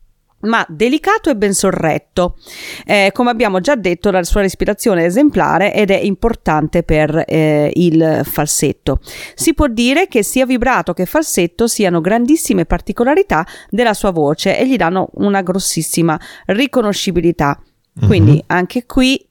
[0.47, 2.37] ma delicato e ben sorretto.
[2.85, 7.71] Eh, come abbiamo già detto, la sua respirazione è esemplare ed è importante per eh,
[7.75, 9.01] il falsetto.
[9.35, 14.67] Si può dire che sia vibrato che falsetto siano grandissime particolarità della sua voce e
[14.67, 17.61] gli danno una grossissima riconoscibilità.
[17.99, 19.26] Quindi anche qui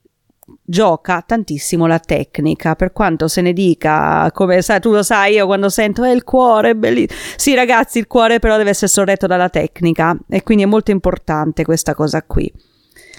[0.66, 5.46] gioca tantissimo la tecnica, per quanto se ne dica, come sai, tu lo sai, io
[5.46, 7.20] quando sento è il cuore, è bellissimo.
[7.36, 11.64] Sì, ragazzi, il cuore però deve essere sorretto dalla tecnica e quindi è molto importante
[11.64, 12.52] questa cosa qui.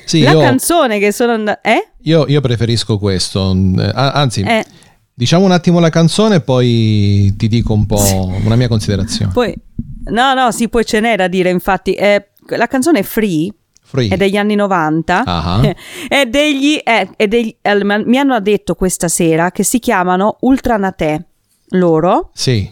[0.04, 1.90] Sì, la io, canzone che sono eh?
[2.02, 4.64] io, io preferisco questo, eh, anzi, Eh.
[5.12, 9.32] diciamo un attimo la canzone e poi ti dico un po' una mia considerazione.
[9.32, 9.54] Poi
[10.10, 13.52] no, no, sì, poi ce n'è da dire, infatti, eh, la canzone è Free
[13.88, 14.08] Free.
[14.08, 15.60] è degli anni 90 Ah.
[16.08, 21.26] è degli, è- è degli- eh, mi hanno detto questa sera che si chiamano Ultranate
[21.70, 22.30] loro.
[22.34, 22.68] Sì,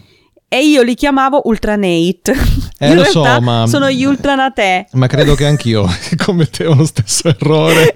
[0.47, 2.33] e io li chiamavo Ultranate.
[2.77, 4.87] Eh, in lo so, ma- sono gli Ultranate.
[4.91, 5.87] Ma credo che anch'io
[6.23, 7.95] commettevo lo stesso errore.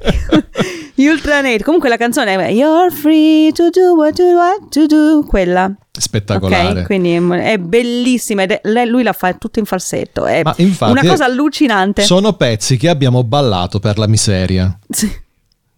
[0.95, 1.63] gli Ultranate.
[1.65, 5.25] Comunque la canzone è You're free to do what you want to do.
[5.27, 5.69] Quella
[5.99, 6.81] Spettacolare.
[6.81, 10.91] ok quindi è, bellissima ed è- lui la fa tutto in falsetto è Ma infatti,
[10.91, 14.77] una cosa allucinante Sono pezzi che abbiamo ballato per la miseria.
[14.89, 15.11] sì,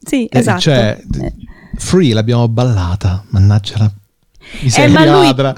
[0.04, 1.34] Sì, Eh, esatto Cioè, Eh.
[1.78, 5.56] Free l'abbiamo ballata, mannaggia la Eh, miseria ma lui, ladra.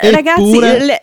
[0.00, 1.00] eh, ragazzi, Eppure- le,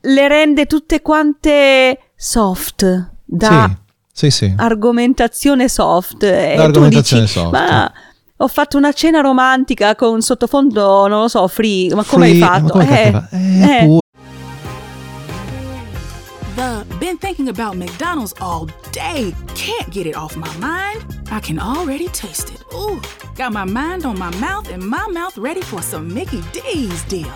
[0.00, 3.70] le rende tutte quante soft da
[4.12, 4.54] Sì, sì, sì.
[4.56, 6.22] argomentazione soft.
[6.22, 7.52] E Da tu dici, soft.
[7.52, 7.92] Ma
[8.40, 11.92] ho fatto una cena romantica con sottofondo, non lo so, free.
[11.94, 12.64] Ma come hai Free, fatto?
[12.64, 13.36] ma come Eh?
[13.36, 13.98] Eh, eh.
[16.54, 19.32] The been thinking about McDonald's all day.
[19.54, 21.04] Can't get it off my mind.
[21.30, 22.60] I can already taste it.
[22.74, 23.00] Ooh,
[23.36, 27.30] got my mind on my mouth and my mouth ready for some Mickey D's deal.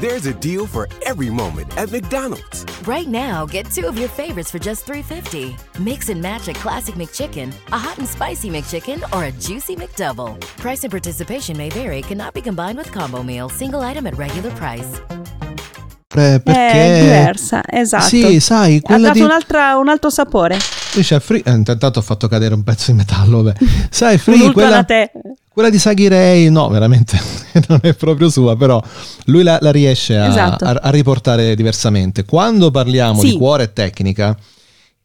[0.00, 2.64] There's a deal for every moment at McDonald's.
[2.86, 5.56] Right now, get two of your favorites for just $3.50.
[5.80, 10.38] Mix and match a classic McChicken, a hot and spicy McChicken, or a juicy McDouble.
[10.56, 14.52] Price and participation may vary, cannot be combined with combo meal, single item at regular
[14.52, 15.02] price.
[16.14, 18.06] Eh, perché È diversa, esatto.
[18.06, 20.58] Sì, sai, ha dato di un'altra- un altro sapore.
[20.94, 23.58] Dice Free, eh, intanto ho fatto cadere un pezzo di metallo, vabbè.
[23.90, 25.10] Sai, Free, quella, da te.
[25.58, 27.18] Quella di Saghirei, no, veramente
[27.66, 28.80] non è proprio sua, però
[29.24, 30.64] lui la, la riesce a, Esatto.
[30.64, 32.24] a- a riportare diversamente.
[32.24, 33.30] Quando parliamo Sì.
[33.30, 34.38] di cuore e tecnica,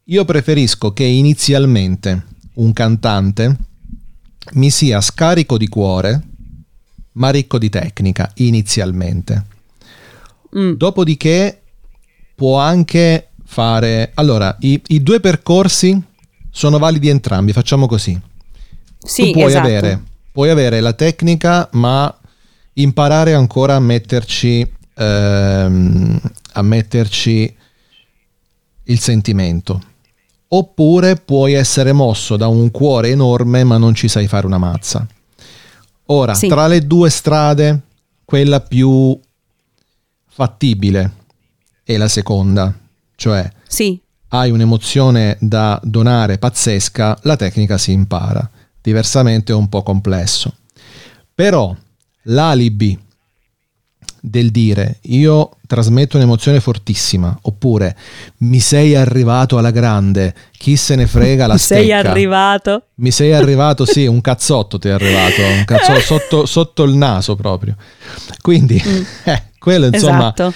[0.04, 3.58] io preferisco che inizialmente un cantante
[4.52, 6.22] mi sia scarico di cuore,
[7.13, 9.46] ma ricco di tecnica, inizialmente.
[10.56, 10.74] Mm.
[10.74, 11.62] Dopodiché
[12.36, 14.12] può anche fare...
[14.13, 16.00] Allora, i, i due percorsi
[16.52, 18.16] sono validi entrambi, facciamo così.
[19.00, 19.66] Sì, tu puoi esatto.
[19.66, 22.13] avere, puoi avere la tecnica, ma
[22.74, 26.19] imparare ancora a metterci, ehm,
[26.54, 27.56] a metterci
[28.86, 29.82] il sentimento.
[30.50, 35.06] Oppure puoi essere mosso da un cuore enorme, ma non ci sai fare una mazza.
[36.08, 36.48] Ora, Sì.
[36.48, 37.80] tra le due strade,
[38.26, 39.17] quella più
[40.28, 41.12] fattibile
[41.84, 42.74] è la seconda,
[43.15, 48.50] cioè Sì, hai un'emozione da donare pazzesca, la tecnica si impara.
[48.84, 50.54] Diversamente è un po' complesso.
[51.34, 51.76] Però
[52.24, 53.00] l'alibi
[54.26, 57.93] del dire io trasmetto un'emozione fortissima oppure
[58.38, 62.10] mi sei arrivato alla grande, chi se ne frega la sei stecca.
[62.10, 62.84] arrivato.
[62.96, 67.36] Mi sei arrivato, sì, un cazzotto ti è arrivato, un cazzotto sotto, sotto il naso
[67.36, 67.76] proprio.
[68.41, 68.82] Quindi,
[69.24, 70.54] eh, quello insomma, Esatto.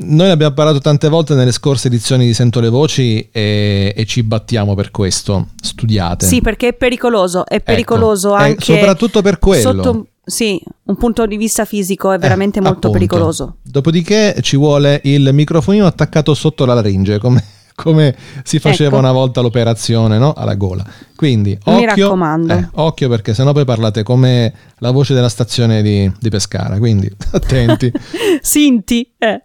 [0.00, 4.04] Noi ne abbiamo parlato tante volte nelle scorse edizioni di Sento le Voci e, e
[4.06, 5.48] ci battiamo per questo.
[5.60, 6.26] Studiate.
[6.26, 9.82] Sì, perché è pericoloso, è pericoloso Ecco, eh, anche soprattutto per quello.
[9.82, 12.98] Sotto, sì, un punto di vista fisico è veramente Eh, molto appunto.
[12.98, 13.56] pericoloso.
[13.62, 17.42] Dopodiché ci vuole il microfonino attaccato sotto la laringe, come,
[17.80, 18.12] come
[18.42, 18.98] si faceva Ecco.
[18.98, 20.32] una volta l'operazione no?
[20.32, 20.84] alla gola.
[21.14, 22.16] Quindi, occhio,
[22.48, 27.08] eh, occhio perché sennò poi parlate come la voce della stazione di, di Pescara, quindi
[27.30, 27.92] attenti.
[28.40, 29.42] Sinti, eh.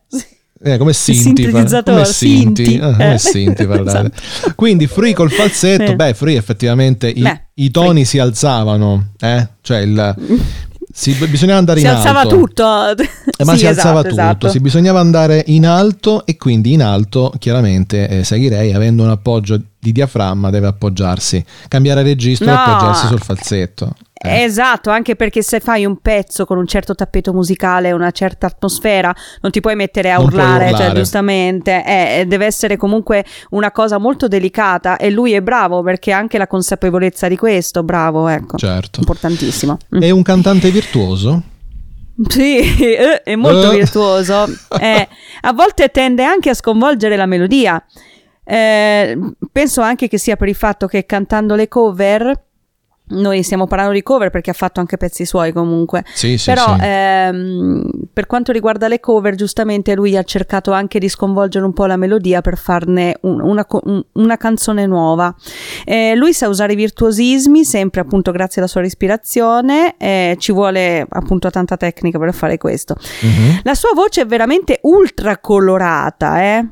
[0.65, 1.65] Eh, come Sinti, come
[2.05, 3.17] Sinti, Sinti, eh, come eh.
[3.19, 3.67] Sinti.
[3.69, 4.11] Esatto.
[4.55, 5.95] Quindi Free col falsetto, Eh.
[5.95, 9.47] beh, Free effettivamente i, Beh, i toni si alzavano, eh?
[9.61, 10.15] cioè il,
[10.95, 12.35] si, bisognava andare Si in alzava alto.
[12.37, 12.63] tutto.
[12.89, 14.49] Eh, ma Sì, si alzava esatto, tutto, esatto.
[14.49, 19.59] si bisognava andare in alto e quindi in alto chiaramente eh, Saghirei avendo un appoggio
[19.79, 22.57] di diaframma deve appoggiarsi, cambiare registro e No.
[22.59, 23.95] appoggiarsi sul falsetto.
[24.23, 28.47] Eh, Esatto, anche perché se fai un pezzo con un certo tappeto musicale, una certa
[28.47, 30.93] atmosfera, non ti puoi mettere a puoi urlare, cioè urlare.
[30.93, 36.13] giustamente, eh, eh, deve essere comunque una cosa molto delicata e lui è bravo perché
[36.13, 38.57] ha anche la consapevolezza di questo, bravo, ecco.
[38.57, 38.99] certo.
[38.99, 39.77] Importantissimo.
[39.95, 40.01] Mm.
[40.01, 41.41] È un cantante virtuoso?
[42.27, 43.75] Sì, eh, è molto Eh.
[43.77, 44.45] virtuoso.
[44.79, 45.07] Eh,
[45.41, 47.83] a volte tende anche a sconvolgere la melodia.
[48.45, 49.17] Eh,
[49.51, 52.39] penso anche che sia per il fatto che cantando le cover,
[53.05, 56.03] noi stiamo parlando di cover perché ha fatto anche pezzi suoi comunque.
[56.13, 56.79] Sì, sì, Però sì.
[56.81, 61.85] ehm, per quanto riguarda le cover, giustamente lui ha cercato anche di sconvolgere un po'
[61.85, 65.33] la melodia per farne un- una, un- una canzone nuova.
[65.83, 71.05] Eh, lui sa usare i virtuosismi, sempre appunto grazie alla sua respirazione, eh, ci vuole
[71.07, 72.95] appunto tanta tecnica per fare questo.
[73.21, 73.59] Mhm.
[73.63, 76.65] La sua voce è veramente ultra colorata, eh.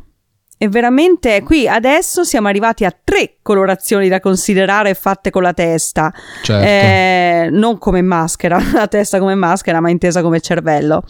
[0.61, 6.13] È veramente qui adesso siamo arrivati a tre colorazioni da considerare fatte con la testa.
[6.43, 6.63] Certo.
[6.63, 11.01] Eh, non come maschera, la testa come maschera, ma intesa come cervello.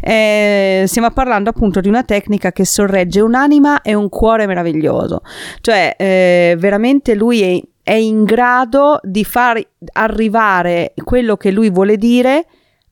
[0.00, 5.20] Eh, stiamo parlando appunto di una tecnica che sorregge un'anima e un cuore meraviglioso.
[5.60, 9.60] Cioè, eh, veramente lui è, è in grado di far
[9.92, 12.46] arrivare quello che lui vuole dire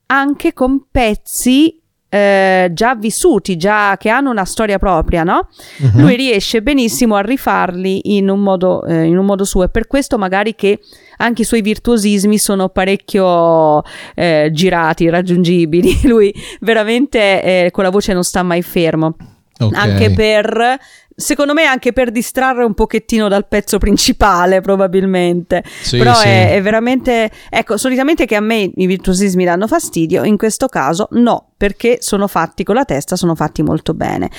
[0.08, 1.81] anche con pezzi
[2.14, 5.48] eh, già vissuti, già che hanno una storia propria, no?
[5.78, 5.98] Mhm.
[6.02, 9.64] Lui riesce benissimo a rifarli in un modo, eh, in un modo suo.
[9.64, 10.78] È per questo magari che
[11.16, 13.82] anche i suoi virtuosismi sono parecchio
[14.14, 16.00] eh, girati, raggiungibili.
[16.04, 19.16] Lui veramente eh, con la voce non sta mai fermo.
[19.58, 19.74] Ok.
[19.74, 20.78] Anche per,
[21.14, 25.62] secondo me, anche per distrarre un pochettino dal pezzo principale, probabilmente.
[25.82, 26.26] Sì, Però sì.
[26.28, 31.08] È, è veramente, ecco, solitamente che a me i virtuosismi danno fastidio, in questo caso
[31.12, 34.30] no, perché sono fatti con la testa, sono fatti molto bene.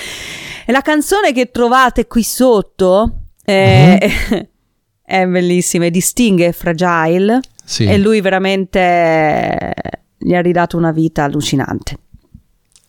[0.66, 3.98] E la canzone che trovate qui sotto è,
[4.30, 4.48] Mhm.
[5.04, 7.86] è bellissima, è Distingue Fragile Sì.
[7.86, 9.74] e lui veramente
[10.18, 11.98] gli ha ridato una vita allucinante.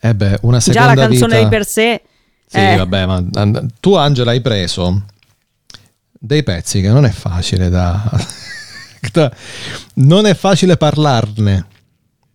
[0.01, 1.43] Eh beh, una Già seconda la canzone vita...
[1.43, 2.03] di per sé
[2.55, 3.23] Sì, eh, vabbè, ma
[3.81, 5.03] tu Angela hai preso
[6.13, 8.01] dei pezzi che non è facile da...
[9.95, 11.67] non è facile parlarne.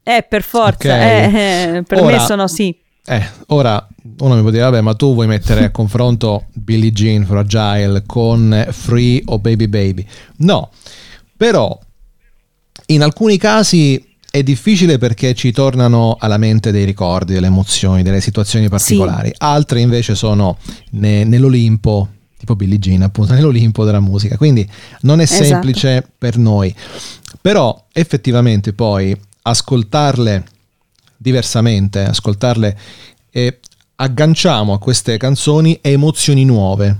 [0.03, 0.99] eh, per forza, Ok.
[1.01, 2.77] eh, eh, per Ora- me sono sì.
[3.05, 3.87] Eh, ora
[4.19, 8.67] uno mi può dire, vabbè, ma tu vuoi mettere a confronto Billie Jean Fragile con
[8.71, 10.05] Free o Baby Baby?
[10.37, 10.69] No,
[11.37, 11.77] però
[12.87, 18.21] in alcuni casi è difficile perché ci tornano alla mente dei ricordi, delle emozioni, delle
[18.21, 19.33] situazioni particolari.
[19.37, 20.57] Altri invece sono
[20.91, 24.37] ne- nell'Olimpo, tipo Billie Jean, appunto, nell'Olimpo della musica.
[24.37, 24.67] Quindi
[25.01, 25.43] non è Esatto.
[25.43, 26.73] semplice per noi.
[27.41, 30.43] Però effettivamente poi ascoltarle
[31.17, 32.77] diversamente, ascoltarle
[33.31, 33.59] e
[33.95, 36.97] agganciamo a queste canzoni emozioni nuove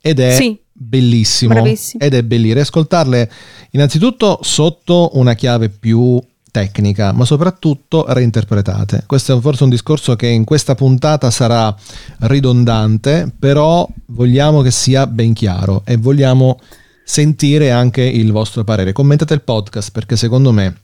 [0.00, 0.58] ed è Sì.
[0.72, 2.02] bellissimo Bravissimo.
[2.02, 3.30] ed è bellissimo ascoltarle
[3.70, 9.04] innanzitutto sotto una chiave più tecnica, ma soprattutto reinterpretate.
[9.06, 11.74] Questo è forse un discorso che in questa puntata sarà
[12.20, 16.58] ridondante, però vogliamo che sia ben chiaro e vogliamo
[17.04, 18.92] sentire anche il vostro parere.
[18.92, 20.76] Commentate il podcast perché secondo me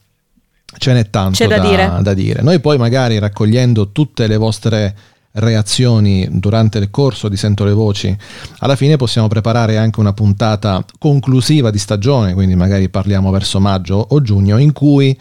[0.79, 1.98] ce n'è tanto C'è da dire.
[2.02, 2.42] da dire.
[2.42, 4.94] Noi poi magari raccogliendo tutte le vostre
[5.37, 8.16] reazioni durante il corso di Sento le Voci,
[8.59, 14.07] alla fine possiamo preparare anche una puntata conclusiva di stagione, quindi magari parliamo verso maggio
[14.11, 15.18] o giugno, in cui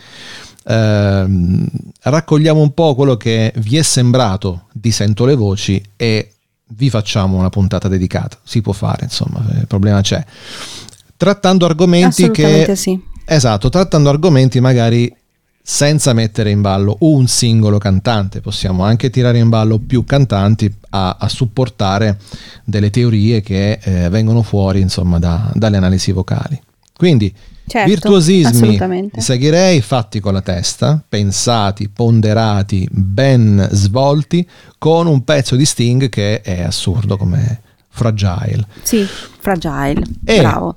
[0.65, 1.65] ehm,
[2.01, 6.31] raccogliamo un po' quello che vi è sembrato di Sento le Voci e
[6.69, 8.37] vi facciamo una puntata dedicata.
[8.43, 10.23] Si può fare, insomma, il problema c'è.
[11.17, 12.75] Trattando argomenti che...
[12.75, 12.99] sì.
[13.27, 15.13] Esatto, trattando argomenti magari
[15.67, 21.17] senza mettere in ballo un singolo cantante, possiamo anche tirare in ballo più cantanti a,
[21.19, 22.19] a supportare
[22.63, 26.61] delle teorie che eh, vengono fuori insomma da- dalle analisi vocali.
[26.95, 27.33] Quindi
[27.67, 28.79] Certo, virtuosismi
[29.17, 34.47] seguirei fatti con la testa, pensati, ponderati, ben svolti,
[34.77, 38.67] con un pezzo di Sting che è assurdo come Fragile.
[38.83, 39.03] Sì,
[39.39, 40.03] fragile.
[40.25, 40.75] E- Bravo.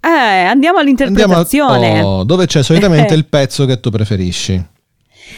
[0.00, 2.00] Eh, andiamo Andiamo all'interpretazione.
[2.00, 4.64] a- oh, dove c'è solitamente il pezzo che tu preferisci.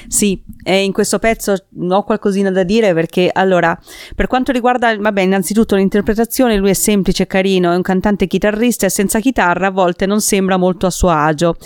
[0.07, 1.55] Sì, e in questo pezzo
[1.89, 3.77] ho qualcosina da dire perché allora,
[4.15, 8.91] per quanto riguarda, vabbè, innanzitutto l'interpretazione, lui è semplice, carino, è un cantante chitarrista e
[8.91, 11.57] senza chitarra a volte non sembra molto a suo agio.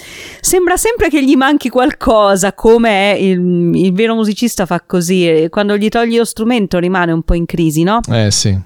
[0.41, 5.89] Sembra sempre che gli manchi qualcosa, come il, il vero musicista fa così, quando gli
[5.89, 8.01] togli lo strumento rimane un po' in crisi, no?
[8.11, 8.59] Eh sì.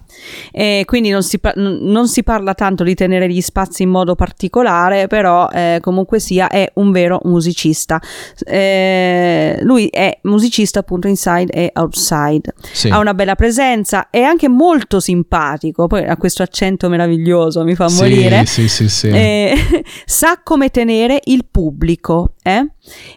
[0.50, 3.90] E quindi non si, pa- n- non si parla tanto di tenere gli spazi in
[3.90, 8.00] modo particolare, però eh, comunque sia è un vero musicista.
[8.44, 12.54] Eh, lui è musicista appunto inside e outside.
[12.72, 12.88] Sì.
[12.88, 17.88] Ha una bella presenza, è anche molto simpatico, poi ha questo accento meraviglioso, mi fa
[17.88, 18.46] Sì, morire.
[18.46, 19.08] Sì, sì, sì.
[19.08, 19.54] Eh,
[20.04, 22.66] sa come tenere il pubblico eh?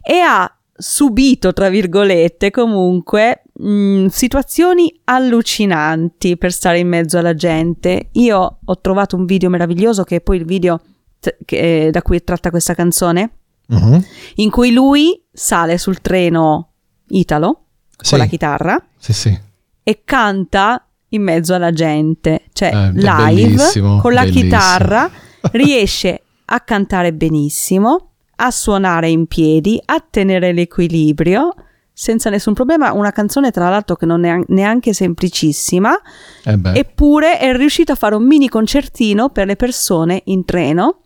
[0.02, 8.10] e ha subito, tra virgolette, comunque mh, situazioni allucinanti per stare in mezzo alla gente.
[8.14, 10.80] Io ho trovato un video meraviglioso che è poi il video
[11.20, 13.32] t- che- da cui è tratta questa canzone,
[13.68, 14.06] Mhm.
[14.36, 16.70] in cui lui sale sul treno
[17.10, 17.66] italo
[17.98, 18.10] Sì.
[18.12, 19.40] con la chitarra Sì, sì.
[19.84, 24.42] e canta in mezzo alla gente, cioè Eh, live con la bellissimo.
[24.42, 25.10] chitarra
[25.52, 31.54] riesce a cantare benissimo, a suonare in piedi, a tenere l'equilibrio
[31.94, 32.94] senza nessun problema.
[32.94, 36.00] Una canzone, tra l'altro, che non è neanche semplicissima,
[36.44, 41.02] Eh eppure è riuscito a fare un mini concertino per le persone in treno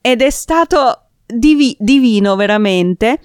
[0.00, 3.20] ed è stato divi- divino veramente,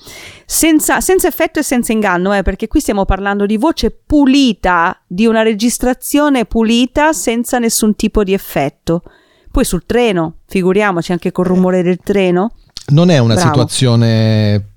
[0.45, 5.25] senza, senza effetto e senza inganno, eh, perché qui stiamo parlando di voce pulita, di
[5.25, 9.03] una registrazione pulita senza nessun tipo di effetto.
[9.51, 12.51] Poi sul treno, figuriamoci anche col rumore del treno.
[12.89, 13.49] non è una Bravo.
[13.49, 14.75] situazione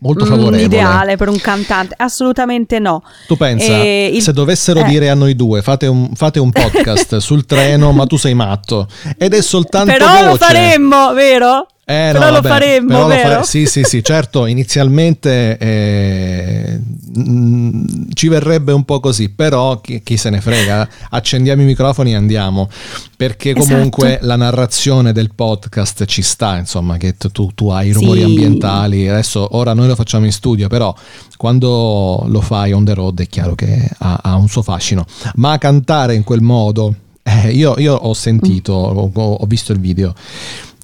[0.00, 0.62] molto Mm, favorevole.
[0.62, 3.02] ideale per un cantante, assolutamente no.
[3.26, 4.84] Tu pensa, E il- se dovessero eh.
[4.84, 8.86] dire a noi due, fate un, fate un podcast sul treno, ma tu sei matto.
[9.16, 10.24] Ed è soltanto Però voce.
[10.24, 11.66] lo faremmo, vero?
[11.90, 16.78] Eh, Però no, lo vabbè, faremmo, però lo fare- Sì, sì, sì, certo, inizialmente eh,
[17.18, 22.12] mm, ci verrebbe un po' così, però chi, chi se ne frega, accendiamo i microfoni
[22.12, 22.68] e andiamo,
[23.16, 23.66] perché Esatto.
[23.74, 28.24] comunque la narrazione del podcast ci sta, insomma, che tu, tu- hai i rumori Sì.
[28.26, 30.94] ambientali, adesso ora noi lo facciamo in studio, però
[31.36, 35.58] quando lo fai on the road è chiaro che ha, ha un suo fascino, ma
[35.58, 40.14] cantare in quel modo, eh, io, io ho sentito, ho- ho visto il video.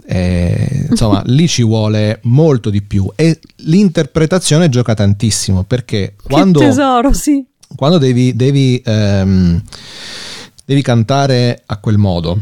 [0.09, 7.13] Eh, insomma, lì ci vuole molto di più e l'interpretazione gioca tantissimo perché quando, tesoro,
[7.13, 7.45] sì.
[7.75, 9.61] quando devi, devi, ehm,
[10.65, 12.41] devi cantare a quel modo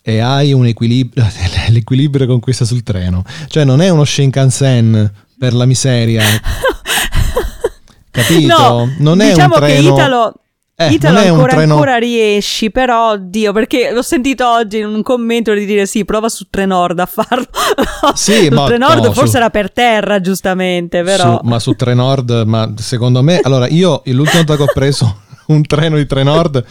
[0.00, 1.26] e hai un equilibrio,
[1.68, 6.22] l'equilibrio con cui stai sul treno, cioè non è uno Shinkansen per la miseria,
[8.10, 8.56] capito?
[8.56, 9.94] No, non è diciamo un treno...
[9.94, 10.34] che Italo,
[10.78, 15.54] Eh, Italo ancora, treno- ancora riesci, però oddio, perché l'ho sentito oggi in un commento
[15.54, 17.46] di dire sì, prova su Trenord a farlo.
[18.14, 21.38] Sì, ma Trenord no, forse su- era per terra, giustamente, però.
[21.38, 25.62] Su- ma su Trenord, ma secondo me, allora io l'ultima volta che ho preso un
[25.62, 26.62] treno di Trenord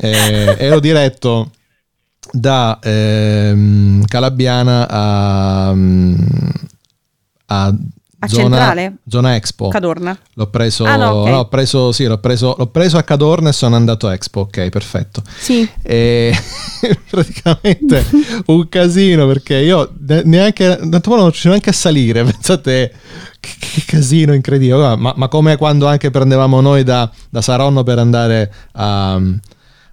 [0.00, 1.50] eh, ero diretto
[2.32, 5.74] da ehm, Calabiana a,
[7.46, 7.74] a,
[8.24, 8.96] A zona, Centrale?
[9.08, 9.68] zona Expo.
[9.68, 10.16] Cadorna.
[10.34, 11.28] L'ho preso, Ah, no, ok.
[11.30, 14.68] no, preso, sì, l'ho preso, l'ho preso a Cadorna e sono andato a Expo, ok,
[14.68, 15.22] perfetto.
[15.38, 15.68] Sì.
[15.82, 16.36] E
[17.10, 18.04] praticamente
[18.46, 22.92] un casino perché io ne- neanche tanto non riuscivo neanche a salire pensate
[23.40, 27.98] che, che casino incredibile ma, ma come quando anche prendevamo noi da, da Saronno per
[27.98, 29.20] andare a,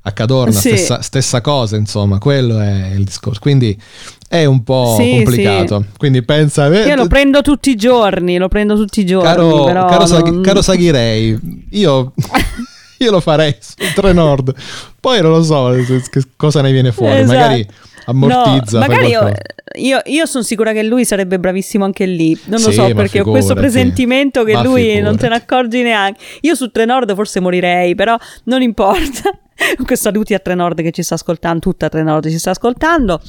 [0.04, 0.70] a Cadorna, Sì.
[0.70, 3.40] stessa, stessa cosa, insomma, quello è il discorso.
[3.40, 3.80] Quindi
[4.28, 5.86] è un po' Sì, complicato.
[5.98, 6.68] Quindi pensa...
[6.68, 9.28] eh, Io lo prendo tutti i giorni, lo prendo tutti i giorni.
[9.28, 12.14] Caro, però caro, Saghi- non- caro Saghirei, io,
[12.98, 14.54] io lo farei sul Trenord.
[15.00, 15.72] Poi non lo so
[16.10, 17.20] che cosa ne viene fuori.
[17.20, 17.34] Esatto.
[17.38, 17.68] Magari
[18.06, 18.80] ammortizza.
[18.80, 19.32] No, magari io,
[19.76, 22.38] io, io sono sicura che lui sarebbe bravissimo anche lì.
[22.46, 23.72] Non lo Sì, so ma perché ho questo figurati.
[23.74, 25.42] presentimento che lui non te ne figurati.
[25.44, 26.20] accorgi neanche.
[26.42, 29.30] Io su Trenord forse morirei, però non importa.
[29.94, 33.20] Saluti a Trenord che ci sta ascoltando, tutta Trenord ci sta ascoltando.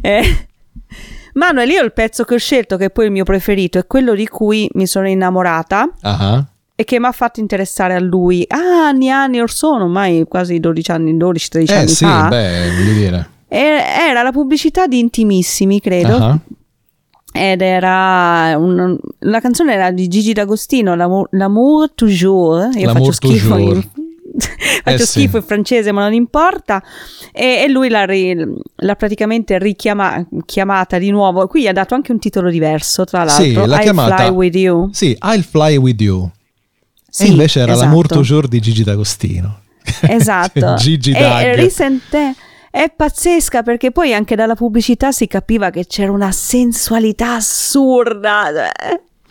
[0.00, 0.22] Eh,
[1.34, 4.14] Manuel, io il pezzo che ho scelto, che è poi il mio preferito, è quello
[4.14, 6.44] di cui mi sono innamorata Ah,
[6.76, 10.24] e che mi ha fatto interessare a lui ah, anni e anni or sono, ormai
[10.28, 12.28] quasi 12 anni, 12-13 Eh anni sì, fa.
[12.28, 13.28] beh, voglio dire.
[13.48, 16.16] E- Era la pubblicità di Intimissimi, credo.
[16.16, 16.38] Ah,
[17.36, 22.74] Ed era un- la canzone era di Gigi D'Agostino, L'amour, L'amour toujours.
[22.76, 23.74] Io L'amour faccio schifo, toujours.
[23.96, 24.03] in,
[24.36, 25.06] faccio Eh sì.
[25.06, 26.82] schifo in francese, ma non importa.
[27.32, 28.36] E, e lui l'ha, ri-
[28.76, 31.46] l'ha praticamente richiamata di nuovo.
[31.46, 33.66] Qui gli ha dato anche un titolo diverso, tra Sì, l'altro.
[33.66, 34.88] l'ha I chiamata- Fly With You.
[34.92, 36.30] Sì, I'll fly with you.
[37.08, 37.86] Sì, e invece era esatto.
[37.86, 39.60] l'amour toujours di Gigi D'Agostino.
[40.02, 40.74] Esatto.
[40.78, 42.34] Gigi e, e risente-
[42.70, 48.72] è pazzesca perché poi anche dalla pubblicità si capiva che c'era una sensualità assurda.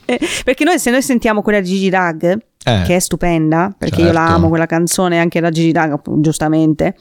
[0.05, 2.83] Eh, Perché noi se noi sentiamo quella di Gigi Dag, Eh.
[2.85, 4.33] che è stupenda, perché io la Certo.
[4.35, 6.95] amo quella canzone anche da Gigi Dag, appunto, giustamente.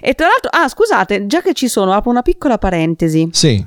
[0.00, 3.28] E tra l'altro, ah scusate, già che ci sono, apro una piccola parentesi.
[3.32, 3.64] Sì,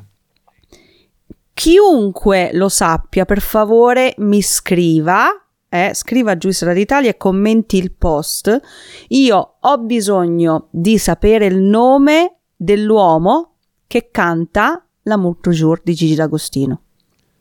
[1.54, 5.26] Chiunque lo sappia, per favore mi scriva,
[5.70, 8.60] eh, scriva a Giusto d'Italia e commenti il post.
[9.08, 13.54] Io ho bisogno di sapere il nome dell'uomo
[13.88, 16.82] che canta L'amour toujours di Gigi D'Agostino.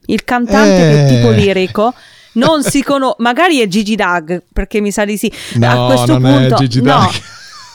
[0.06, 1.08] Il cantante che Eh.
[1.08, 1.92] tipo lirico.
[2.36, 5.32] Non si conosce, magari è Gigi Dag, perché mi sa di sì.
[5.54, 6.88] no, a questo non punto, è Gigi no.
[6.90, 7.10] Dag.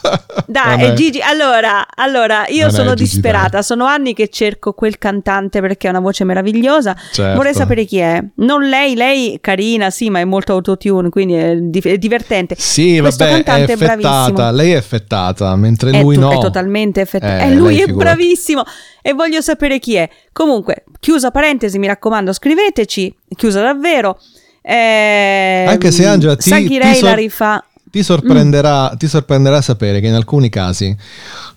[0.48, 1.22] Dai, Non è Gigi.
[1.22, 3.62] Allora, allora io Non sono disperata.
[3.62, 6.96] Sono anni che cerco quel cantante perché ha una voce meravigliosa.
[7.12, 7.36] Certo.
[7.38, 8.20] Vorrei sapere chi è.
[8.38, 12.56] Non lei, lei carina, sì, ma è molto autotune, quindi è, di- è divertente.
[12.58, 14.16] Sì, Questo vabbè, cantante è bravissimo.
[14.24, 14.52] effettata.
[14.52, 16.32] Lei è effettata, mentre È, lui to- no.
[16.32, 17.32] è totalmente effettivo.
[17.38, 18.16] Eh, lui è figurati.
[18.16, 18.64] bravissimo.
[19.04, 20.10] E voglio sapere chi è.
[20.32, 23.16] Comunque, chiusa parentesi, mi raccomando, scriveteci.
[23.36, 24.20] Chiusa davvero.
[24.62, 27.66] Eh, Anche se, Angela, ti- ti sor- la rifà.
[27.92, 30.96] Ti sorprenderà, ti sorprenderà sapere che in alcuni casi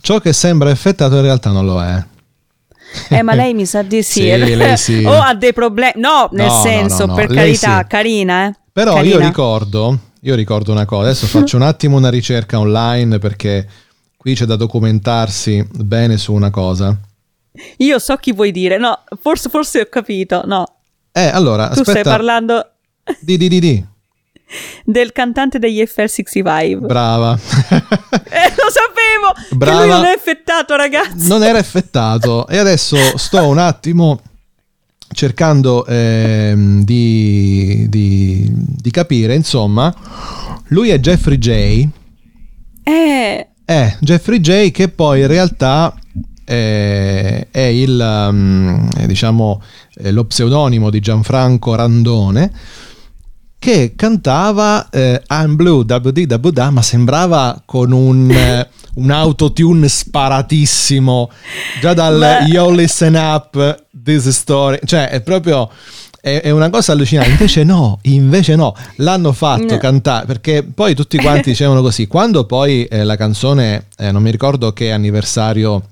[0.00, 2.04] ciò che sembra effettato in realtà non lo è.
[3.10, 4.32] Eh, ma lei mi sa di sì.
[4.76, 5.04] Sì, sì.
[5.04, 6.00] o ha dei problemi.
[6.00, 7.86] No, nel No, senso, no, no, per carità, sì.
[7.86, 8.54] carina, eh.
[8.72, 9.14] Però Carina.
[9.14, 13.68] io ricordo, io ricordo una cosa, adesso faccio un attimo una ricerca online perché
[14.16, 16.98] qui c'è da documentarsi bene su una cosa.
[17.76, 18.76] Io so chi vuoi dire.
[18.78, 20.42] No, forse, forse ho capito.
[20.46, 20.64] No,
[21.12, 22.70] Eh, allora, tu stai aspetta, parlando
[23.20, 23.84] di di di di,
[24.84, 26.86] del cantante degli FL65.
[26.86, 27.38] brava.
[28.34, 29.56] Eh, lo sapevo!
[29.56, 29.80] Brava.
[29.80, 31.28] Che lui non è effettato, ragazzi.
[31.28, 34.20] non era effettato e adesso sto un attimo
[35.12, 39.94] cercando ehm, di, di- di capire, insomma,
[40.68, 41.86] lui è Jeffrey J.
[42.82, 45.94] Eh, È Jeffrey J che poi in realtà
[46.44, 49.62] eh, è il, um, eh, diciamo,
[49.96, 52.50] eh, lo pseudonimo di Gianfranco Randone
[53.64, 61.30] che cantava eh, I'm Blue, WD, WD, ma sembrava con un, eh, un autotune sparatissimo
[61.80, 65.70] già dal Ma- You Listen Up, This Story, cioè è proprio
[66.20, 67.30] è, è una cosa allucinante.
[67.30, 69.78] Invece no, invece no, l'hanno fatto No.
[69.78, 72.06] cantare perché poi tutti quanti dicevano così.
[72.06, 75.82] Quando poi eh, la canzone, eh, non mi ricordo che anniversario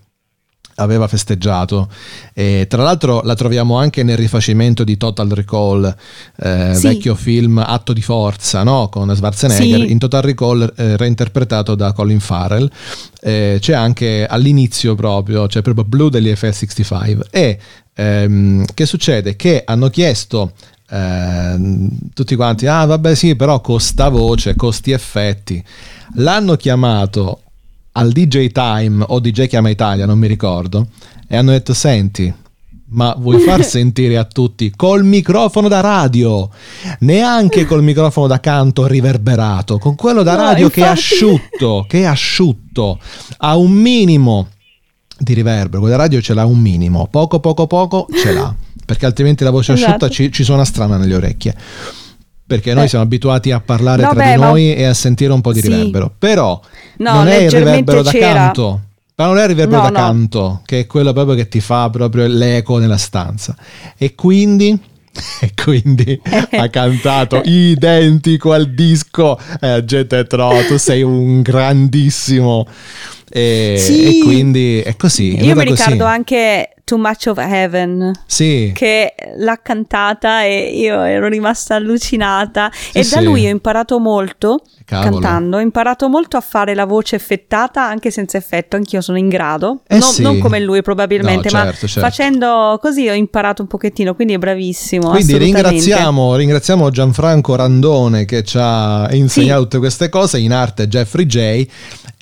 [0.77, 1.89] aveva festeggiato
[2.33, 5.95] e tra l'altro la troviamo anche nel rifacimento di Total Recall
[6.43, 6.83] eh, Sì.
[6.89, 8.89] vecchio film Atto di forza no?
[8.89, 9.91] con Schwarzenegger Sì.
[9.91, 12.70] in Total Recall eh, reinterpretato da Colin Farrell
[13.20, 17.59] Eh, c'è anche all'inizio proprio c'è proprio Blue degli FL65 e
[17.95, 19.37] ehm, che succede?
[19.37, 20.53] che hanno chiesto
[20.91, 25.62] ehm, tutti quanti ah vabbè sì però costa voce costi effetti
[26.14, 27.41] l'hanno chiamato
[27.93, 30.86] al DJ Time o DJ Chiama Italia, non mi ricordo,
[31.28, 32.32] e hanno detto: Senti,
[32.95, 36.49] ma vuoi far sentire a tutti col microfono da radio,
[37.01, 40.99] neanche col microfono da canto riverberato, con quello da No, radio che è infatti.
[41.01, 42.99] asciutto, che è asciutto,
[43.38, 44.49] ha un minimo
[45.18, 49.07] di riverbero, quello da radio ce l'ha un minimo, poco poco poco ce l'ha, perché
[49.07, 49.88] altrimenti la voce Esatto.
[49.90, 51.55] asciutta ci, ci suona strana nelle orecchie.
[52.53, 52.89] Perché noi Eh.
[52.89, 55.53] siamo abituati a parlare No, tra beh, di ma- noi e a sentire un po'
[55.55, 55.69] di Sì.
[55.69, 56.13] riverbero.
[56.19, 56.61] Però
[56.99, 58.33] No, non è il riverbero da c'era.
[58.33, 58.81] canto.
[59.15, 61.89] Ma non è il riverbero No, da canto, che è quello proprio che ti fa
[61.89, 63.57] proprio l'eco nella stanza.
[63.97, 64.79] E quindi
[65.41, 66.21] e quindi
[66.53, 72.67] ha cantato identico al disco e la gente no tu sei un grandissimo
[73.31, 74.21] e, Sì.
[74.21, 75.83] e quindi è così è Io mi andata così.
[75.85, 78.11] ricordo anche Too Much of Heaven.
[78.26, 82.70] sì Che l'ha cantata e io ero rimasta allucinata.
[82.93, 83.22] e da sì.
[83.24, 85.11] lui ho imparato molto Cavolo.
[85.20, 85.57] cantando.
[85.59, 88.76] Ho imparato molto a fare la voce effettata anche senza effetto.
[88.76, 89.83] Anch'io sono in grado.
[89.87, 90.22] Eh non, sì.
[90.22, 92.01] non come lui, probabilmente, No, ma certo, certo.
[92.09, 94.14] facendo così ho imparato un pochettino.
[94.14, 95.11] Quindi è bravissimo.
[95.11, 99.62] Quindi ringraziamo, ringraziamo Gianfranco Randone che ci ha insegnato Sì.
[99.64, 101.66] tutte queste cose, in arte Jeffrey J.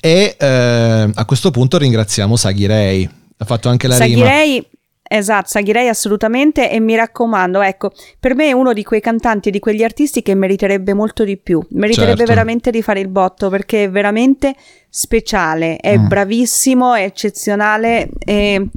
[0.03, 3.09] E eh, a questo punto ringraziamo Saghirei.
[3.41, 4.25] Ha fatto anche la rima.
[4.27, 4.67] Saghirei,
[5.01, 9.51] esatto, Saghirei assolutamente e mi raccomando, ecco, per me è uno di quei cantanti e
[9.51, 12.31] di quegli artisti che meriterebbe molto di più, meriterebbe Certo.
[12.33, 14.53] veramente di fare il botto perché è veramente
[14.89, 16.07] speciale, è Mm.
[16.07, 18.67] bravissimo, è eccezionale e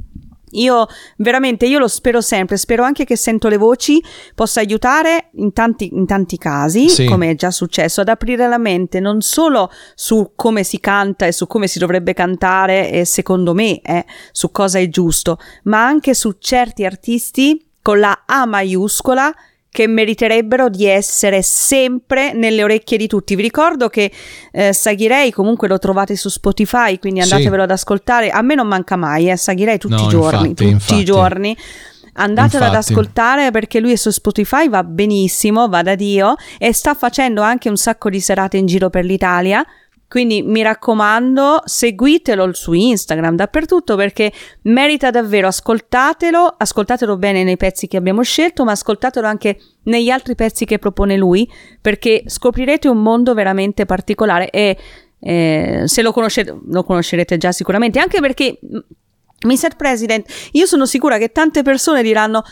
[0.51, 0.87] io
[1.17, 4.01] veramente io lo spero sempre, spero anche che sento le voci
[4.33, 7.05] possa aiutare in tanti, in tanti casi, Sì.
[7.05, 11.31] come è già successo, ad aprire la mente non solo su come si canta e
[11.31, 16.13] su come si dovrebbe cantare e secondo me eh, su cosa è giusto, ma anche
[16.13, 19.33] su certi artisti con la A maiuscola
[19.75, 23.35] che meriterebbero di essere sempre nelle orecchie di tutti.
[23.35, 24.09] Vi ricordo che
[24.53, 27.33] eh, Saghirei comunque lo trovate su Spotify, quindi Sì.
[27.33, 28.29] andatevelo ad ascoltare.
[28.29, 30.95] A me non manca mai, eh, Saghirei tutti No, i giorni, infatti, tutti infatti.
[30.95, 31.57] i giorni.
[32.13, 36.93] Andatelo ad ascoltare perché lui è su Spotify, va benissimo, va da Dio e sta
[36.93, 39.61] facendo anche un sacco di serate in giro per l'Italia.
[40.07, 44.31] Quindi mi raccomando, seguitelo su Instagram, dappertutto perché
[44.63, 50.35] merita davvero, ascoltatelo, ascoltatelo bene nei pezzi che abbiamo scelto, ma ascoltatelo anche negli altri
[50.35, 51.49] pezzi che propone lui,
[51.81, 54.77] perché scoprirete un mondo veramente particolare e
[55.19, 59.75] eh, se lo conoscete, lo conoscerete già sicuramente, anche perché mm, Mr.
[59.75, 62.43] President, io sono sicura che tante persone diranno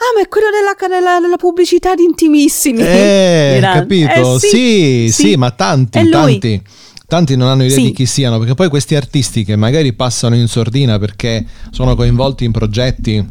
[0.00, 2.80] Ah, ma è quello della, della- della pubblicità di Intimissimi.
[2.80, 3.80] Eh, Diranno.
[3.80, 4.36] capito?
[4.36, 6.10] Eh, sì, sì, ma tanti, È lui.
[6.10, 6.62] tanti.
[7.10, 7.82] Tanti non hanno idea Sì.
[7.86, 12.44] di chi siano, perché poi questi artisti che magari passano in sordina perché sono coinvolti
[12.44, 13.28] in progetti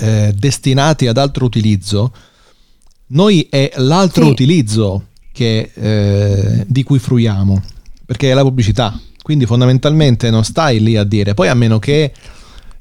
[0.00, 2.10] eh, destinati ad altro utilizzo,
[3.08, 4.30] noi è l'altro Sì.
[4.30, 7.62] utilizzo che, eh, di cui fruiamo,
[8.06, 8.98] perché è la pubblicità.
[9.22, 12.12] Quindi fondamentalmente non stai lì a dire, poi a meno che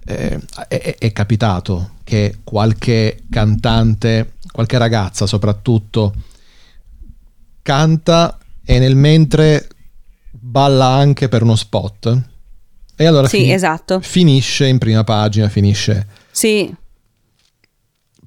[0.05, 0.39] eh,
[0.69, 6.13] è, è- è capitato che qualche cantante, qualche ragazza soprattutto,
[7.61, 9.67] canta e nel mentre
[10.49, 12.21] balla anche per uno spot.
[12.95, 13.99] E allora Sì, fini- esatto.
[14.01, 16.07] finisce in prima pagina, finisce.
[16.31, 16.73] Sì.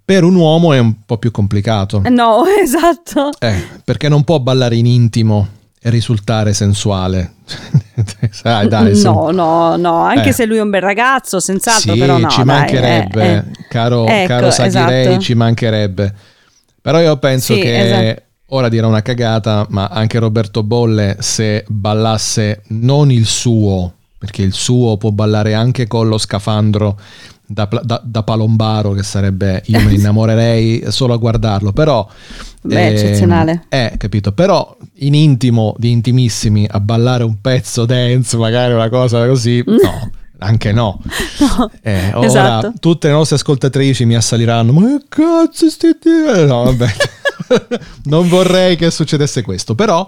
[0.05, 2.03] Per un uomo è un po' più complicato.
[2.09, 3.31] No, esatto.
[3.39, 5.49] Eh, perché non può ballare in intimo
[5.81, 7.35] e risultare sensuale.
[8.31, 10.33] Sai, dai, no, no, no, anche Eh.
[10.33, 12.29] se lui è un bel ragazzo, senz'altro, sì, però no.
[12.29, 13.45] ci dai, mancherebbe, eh, eh.
[13.68, 15.20] caro, Ecco, caro Saghirei, esatto.
[15.20, 16.14] ci mancherebbe.
[16.81, 17.81] Però io penso Sì, che
[18.12, 18.23] esatto.
[18.55, 24.53] Ora dirà una cagata, ma anche Roberto Bolle se ballasse non il suo, perché il
[24.53, 26.98] suo può ballare anche con lo scafandro
[27.46, 32.07] da, da- da palombaro, che sarebbe, io ne innamorerei solo a guardarlo, però...
[32.64, 33.64] Beh, ehm, eccezionale.
[33.68, 39.26] Eh, capito, però in intimo, di intimissimi, a ballare un pezzo dance, magari una cosa
[39.26, 40.11] così, no.
[40.38, 41.00] Anche no.
[41.38, 42.72] No, Eh, ora esatto.
[42.80, 44.72] tutte le nostre ascoltatrici mi assaliranno.
[44.72, 46.46] Ma che cazzo stai dicendo?
[46.46, 46.86] No, vabbè.
[48.05, 50.07] non vorrei che succedesse questo, però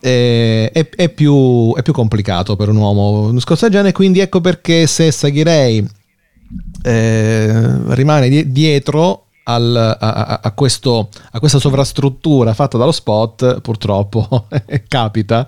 [0.00, 3.92] eh, è, è più, è più complicato per un uomo del genere.
[3.92, 5.86] Quindi ecco perché se Saghirei
[6.82, 13.60] eh, rimane di- dietro al- a, a- a questo- a questa sovrastruttura fatta dallo spot,
[13.60, 14.46] purtroppo
[14.88, 15.46] capita.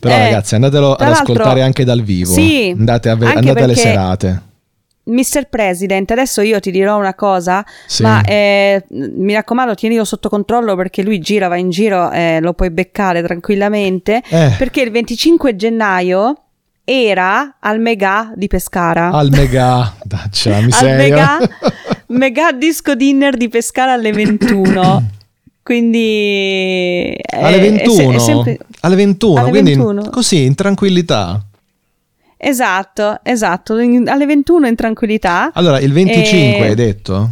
[0.00, 2.32] Però Eh, ragazzi, andatelo ad ascoltare anche dal vivo.
[2.32, 4.42] Sì, andate, a ve- andate alle serate.
[5.06, 5.48] Mr.
[5.50, 8.02] President, adesso io ti dirò una cosa, Sì.
[8.02, 12.54] ma eh, mi raccomando, tienilo sotto controllo perché lui gira, va in giro, eh, lo
[12.54, 14.22] puoi beccare tranquillamente.
[14.28, 14.54] Eh.
[14.56, 16.36] Perché il 25 gennaio
[16.84, 19.10] era al Mega di Pescara.
[19.10, 21.38] Al mega, daccia la al mega,
[22.08, 25.10] mega disco dinner di Pescara alle 21.
[25.62, 30.10] Quindi è- alle è se- 21, è sempre- alle 21, alle quindi 21.
[30.10, 31.40] così in tranquillità.
[32.36, 35.50] Esatto, esatto, in- alle 21 in tranquillità.
[35.54, 37.30] Allora, il 25 E- hai detto?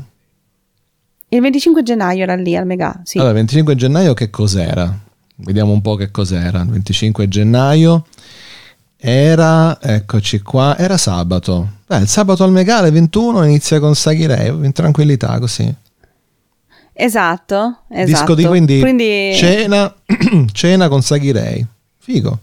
[1.28, 3.16] Il 25 gennaio era lì al Mega, sì.
[3.18, 4.94] Allora, il 25 gennaio che cos'era?
[5.36, 6.60] Vediamo un po' che cos'era.
[6.60, 8.04] Il 25 gennaio
[8.96, 11.68] era, eccoci qua, era sabato.
[11.88, 15.74] Eh, il sabato al Megale 21 inizia con Saghirei, in tranquillità così.
[16.94, 18.06] Esatto, esatto.
[18.06, 19.92] Disco di quindi, Quindi- cena,
[20.52, 21.66] cena con Saghirei.
[21.98, 22.38] Figo.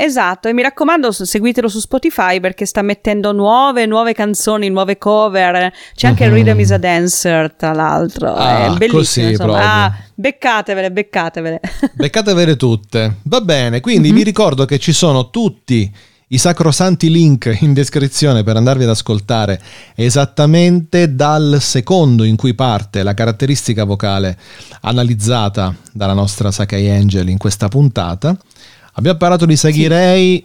[0.00, 5.72] Esatto, e mi raccomando, seguitelo su Spotify perché sta mettendo nuove, nuove canzoni, nuove cover.
[5.96, 6.34] C'è anche Mhm.
[6.34, 8.32] Rhythm is a Dancer, tra l'altro.
[8.32, 8.92] Ah, è bellissimo.
[8.92, 9.84] così insomma.
[9.84, 11.60] Ah, beccatevele, beccatevele.
[11.94, 13.16] Beccatevele tutte.
[13.24, 15.92] Va bene, quindi vi ricordo che ci sono tutti
[16.28, 19.60] i sacrosanti link in descrizione per andarvi ad ascoltare
[19.96, 24.38] esattamente dal secondo in cui parte la caratteristica vocale
[24.82, 28.36] analizzata dalla nostra Sakai Angel in questa puntata.
[28.98, 30.44] Abbiamo parlato di Saghirei,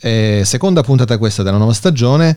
[0.00, 2.36] eh, seconda puntata questa della nuova stagione.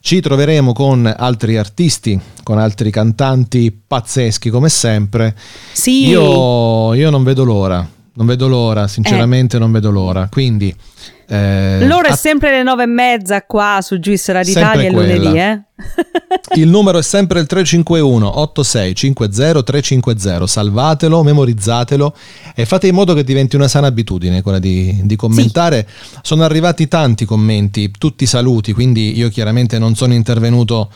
[0.00, 5.36] Ci troveremo con altri artisti, con altri cantanti pazzeschi come sempre.
[5.70, 10.26] sì, Io, io non vedo l'ora, non vedo l'ora, sinceramente non vedo l'ora.
[10.28, 10.74] Quindi...
[11.32, 14.88] eh, L'ora è a- sempre le nove e mezza qua su Juice Radio Sempre Italia
[14.88, 15.60] il lunedì, eh?
[16.54, 20.46] Il numero è sempre il 351 8650 350.
[20.46, 22.14] Salvatelo, memorizzatelo
[22.54, 25.88] e fate in modo che diventi una sana abitudine quella di, di commentare.
[26.20, 30.90] Sono arrivati tanti commenti, tutti saluti, quindi io chiaramente non sono intervenuto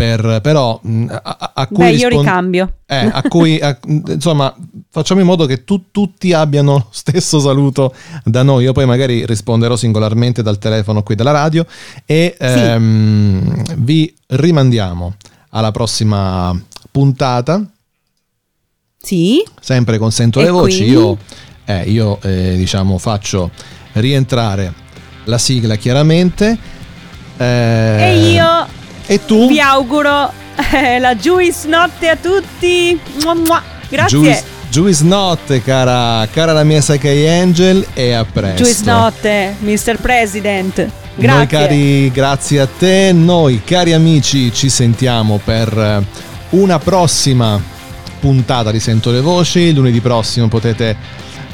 [0.00, 2.72] per, però mh, a, a- cui Beh, io rispon- ricambio.
[2.86, 3.78] Eh, a cui, a-
[4.08, 4.54] insomma,
[4.88, 7.94] facciamo in modo che tu- tutti abbiano lo stesso saluto
[8.24, 8.64] da noi.
[8.64, 11.66] Io poi magari risponderò singolarmente dal telefono qui della radio
[12.06, 15.16] e ehm, vi rimandiamo
[15.50, 16.58] alla prossima
[16.90, 17.62] puntata,
[19.02, 20.76] Sì, sempre con Sento E le voci.
[20.78, 20.92] quindi?
[20.94, 21.18] Io,
[21.66, 23.50] eh, io eh, diciamo, faccio
[23.92, 24.72] rientrare
[25.24, 26.58] la sigla chiaramente.
[27.36, 27.44] Eh,
[28.02, 28.66] e io
[29.10, 29.48] E tu?
[29.48, 30.30] vi auguro
[30.72, 32.96] eh, la Juice notte a tutti.
[33.24, 33.62] Mua, mua.
[33.88, 34.18] Grazie.
[34.18, 38.62] Juice, Juice notte, cara, cara la mia Sakai Angel, e a presto.
[38.62, 39.98] Juice notte, Mr.
[40.00, 40.88] President.
[41.16, 41.38] Grazie.
[41.38, 43.10] Noi cari, grazie a te.
[43.12, 46.04] Noi cari amici ci sentiamo per eh,
[46.50, 47.60] una prossima
[48.20, 49.74] puntata di Sento le Voci.
[49.74, 50.96] Lunedì prossimo potete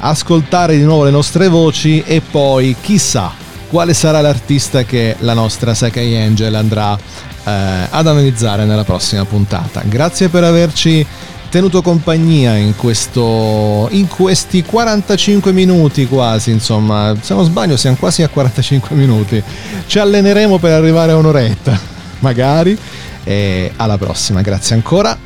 [0.00, 5.74] ascoltare di nuovo le nostre voci e poi chissà quale sarà l'artista che la nostra
[5.74, 7.50] Sakai Angel andrà eh,
[7.90, 9.82] ad analizzare nella prossima puntata.
[9.84, 11.06] Grazie per averci
[11.48, 18.22] tenuto compagnia in, questo, in questi 45 minuti quasi, insomma, se non sbaglio siamo quasi
[18.22, 19.42] a 45 minuti.
[19.86, 21.78] Ci alleneremo per arrivare a un'oretta,
[22.20, 22.76] magari.
[23.24, 25.16] E alla prossima, grazie ancora.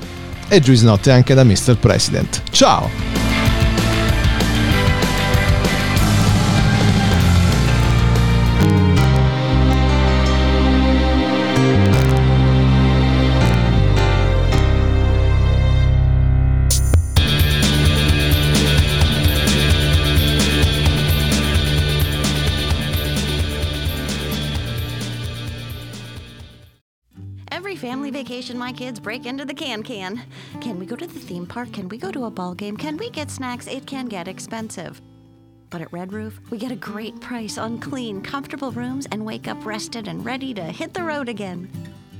[0.48, 1.76] E Juice Notte anche da Mr.
[1.78, 2.42] President.
[2.50, 3.09] Ciao!
[28.70, 30.22] My kids break into the can can.
[30.60, 31.72] Can we go to the theme park?
[31.72, 32.76] Can we go to a ball game?
[32.76, 33.66] Can we get snacks?
[33.66, 35.02] It can get expensive.
[35.70, 39.48] But at Red Roof, we get a great price on clean, comfortable rooms and wake
[39.48, 41.68] up rested and ready to hit the road again.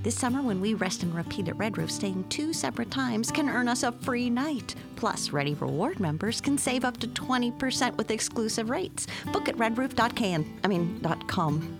[0.02, 3.48] This summer, when we rest and repeat at Red Roof, staying two separate times can
[3.48, 4.74] earn us a free night.
[4.96, 9.06] Plus, Ready Reward members can save up to 20% with exclusive rates.
[9.32, 10.58] Book at redroof.can.
[10.64, 11.79] I mean, .com.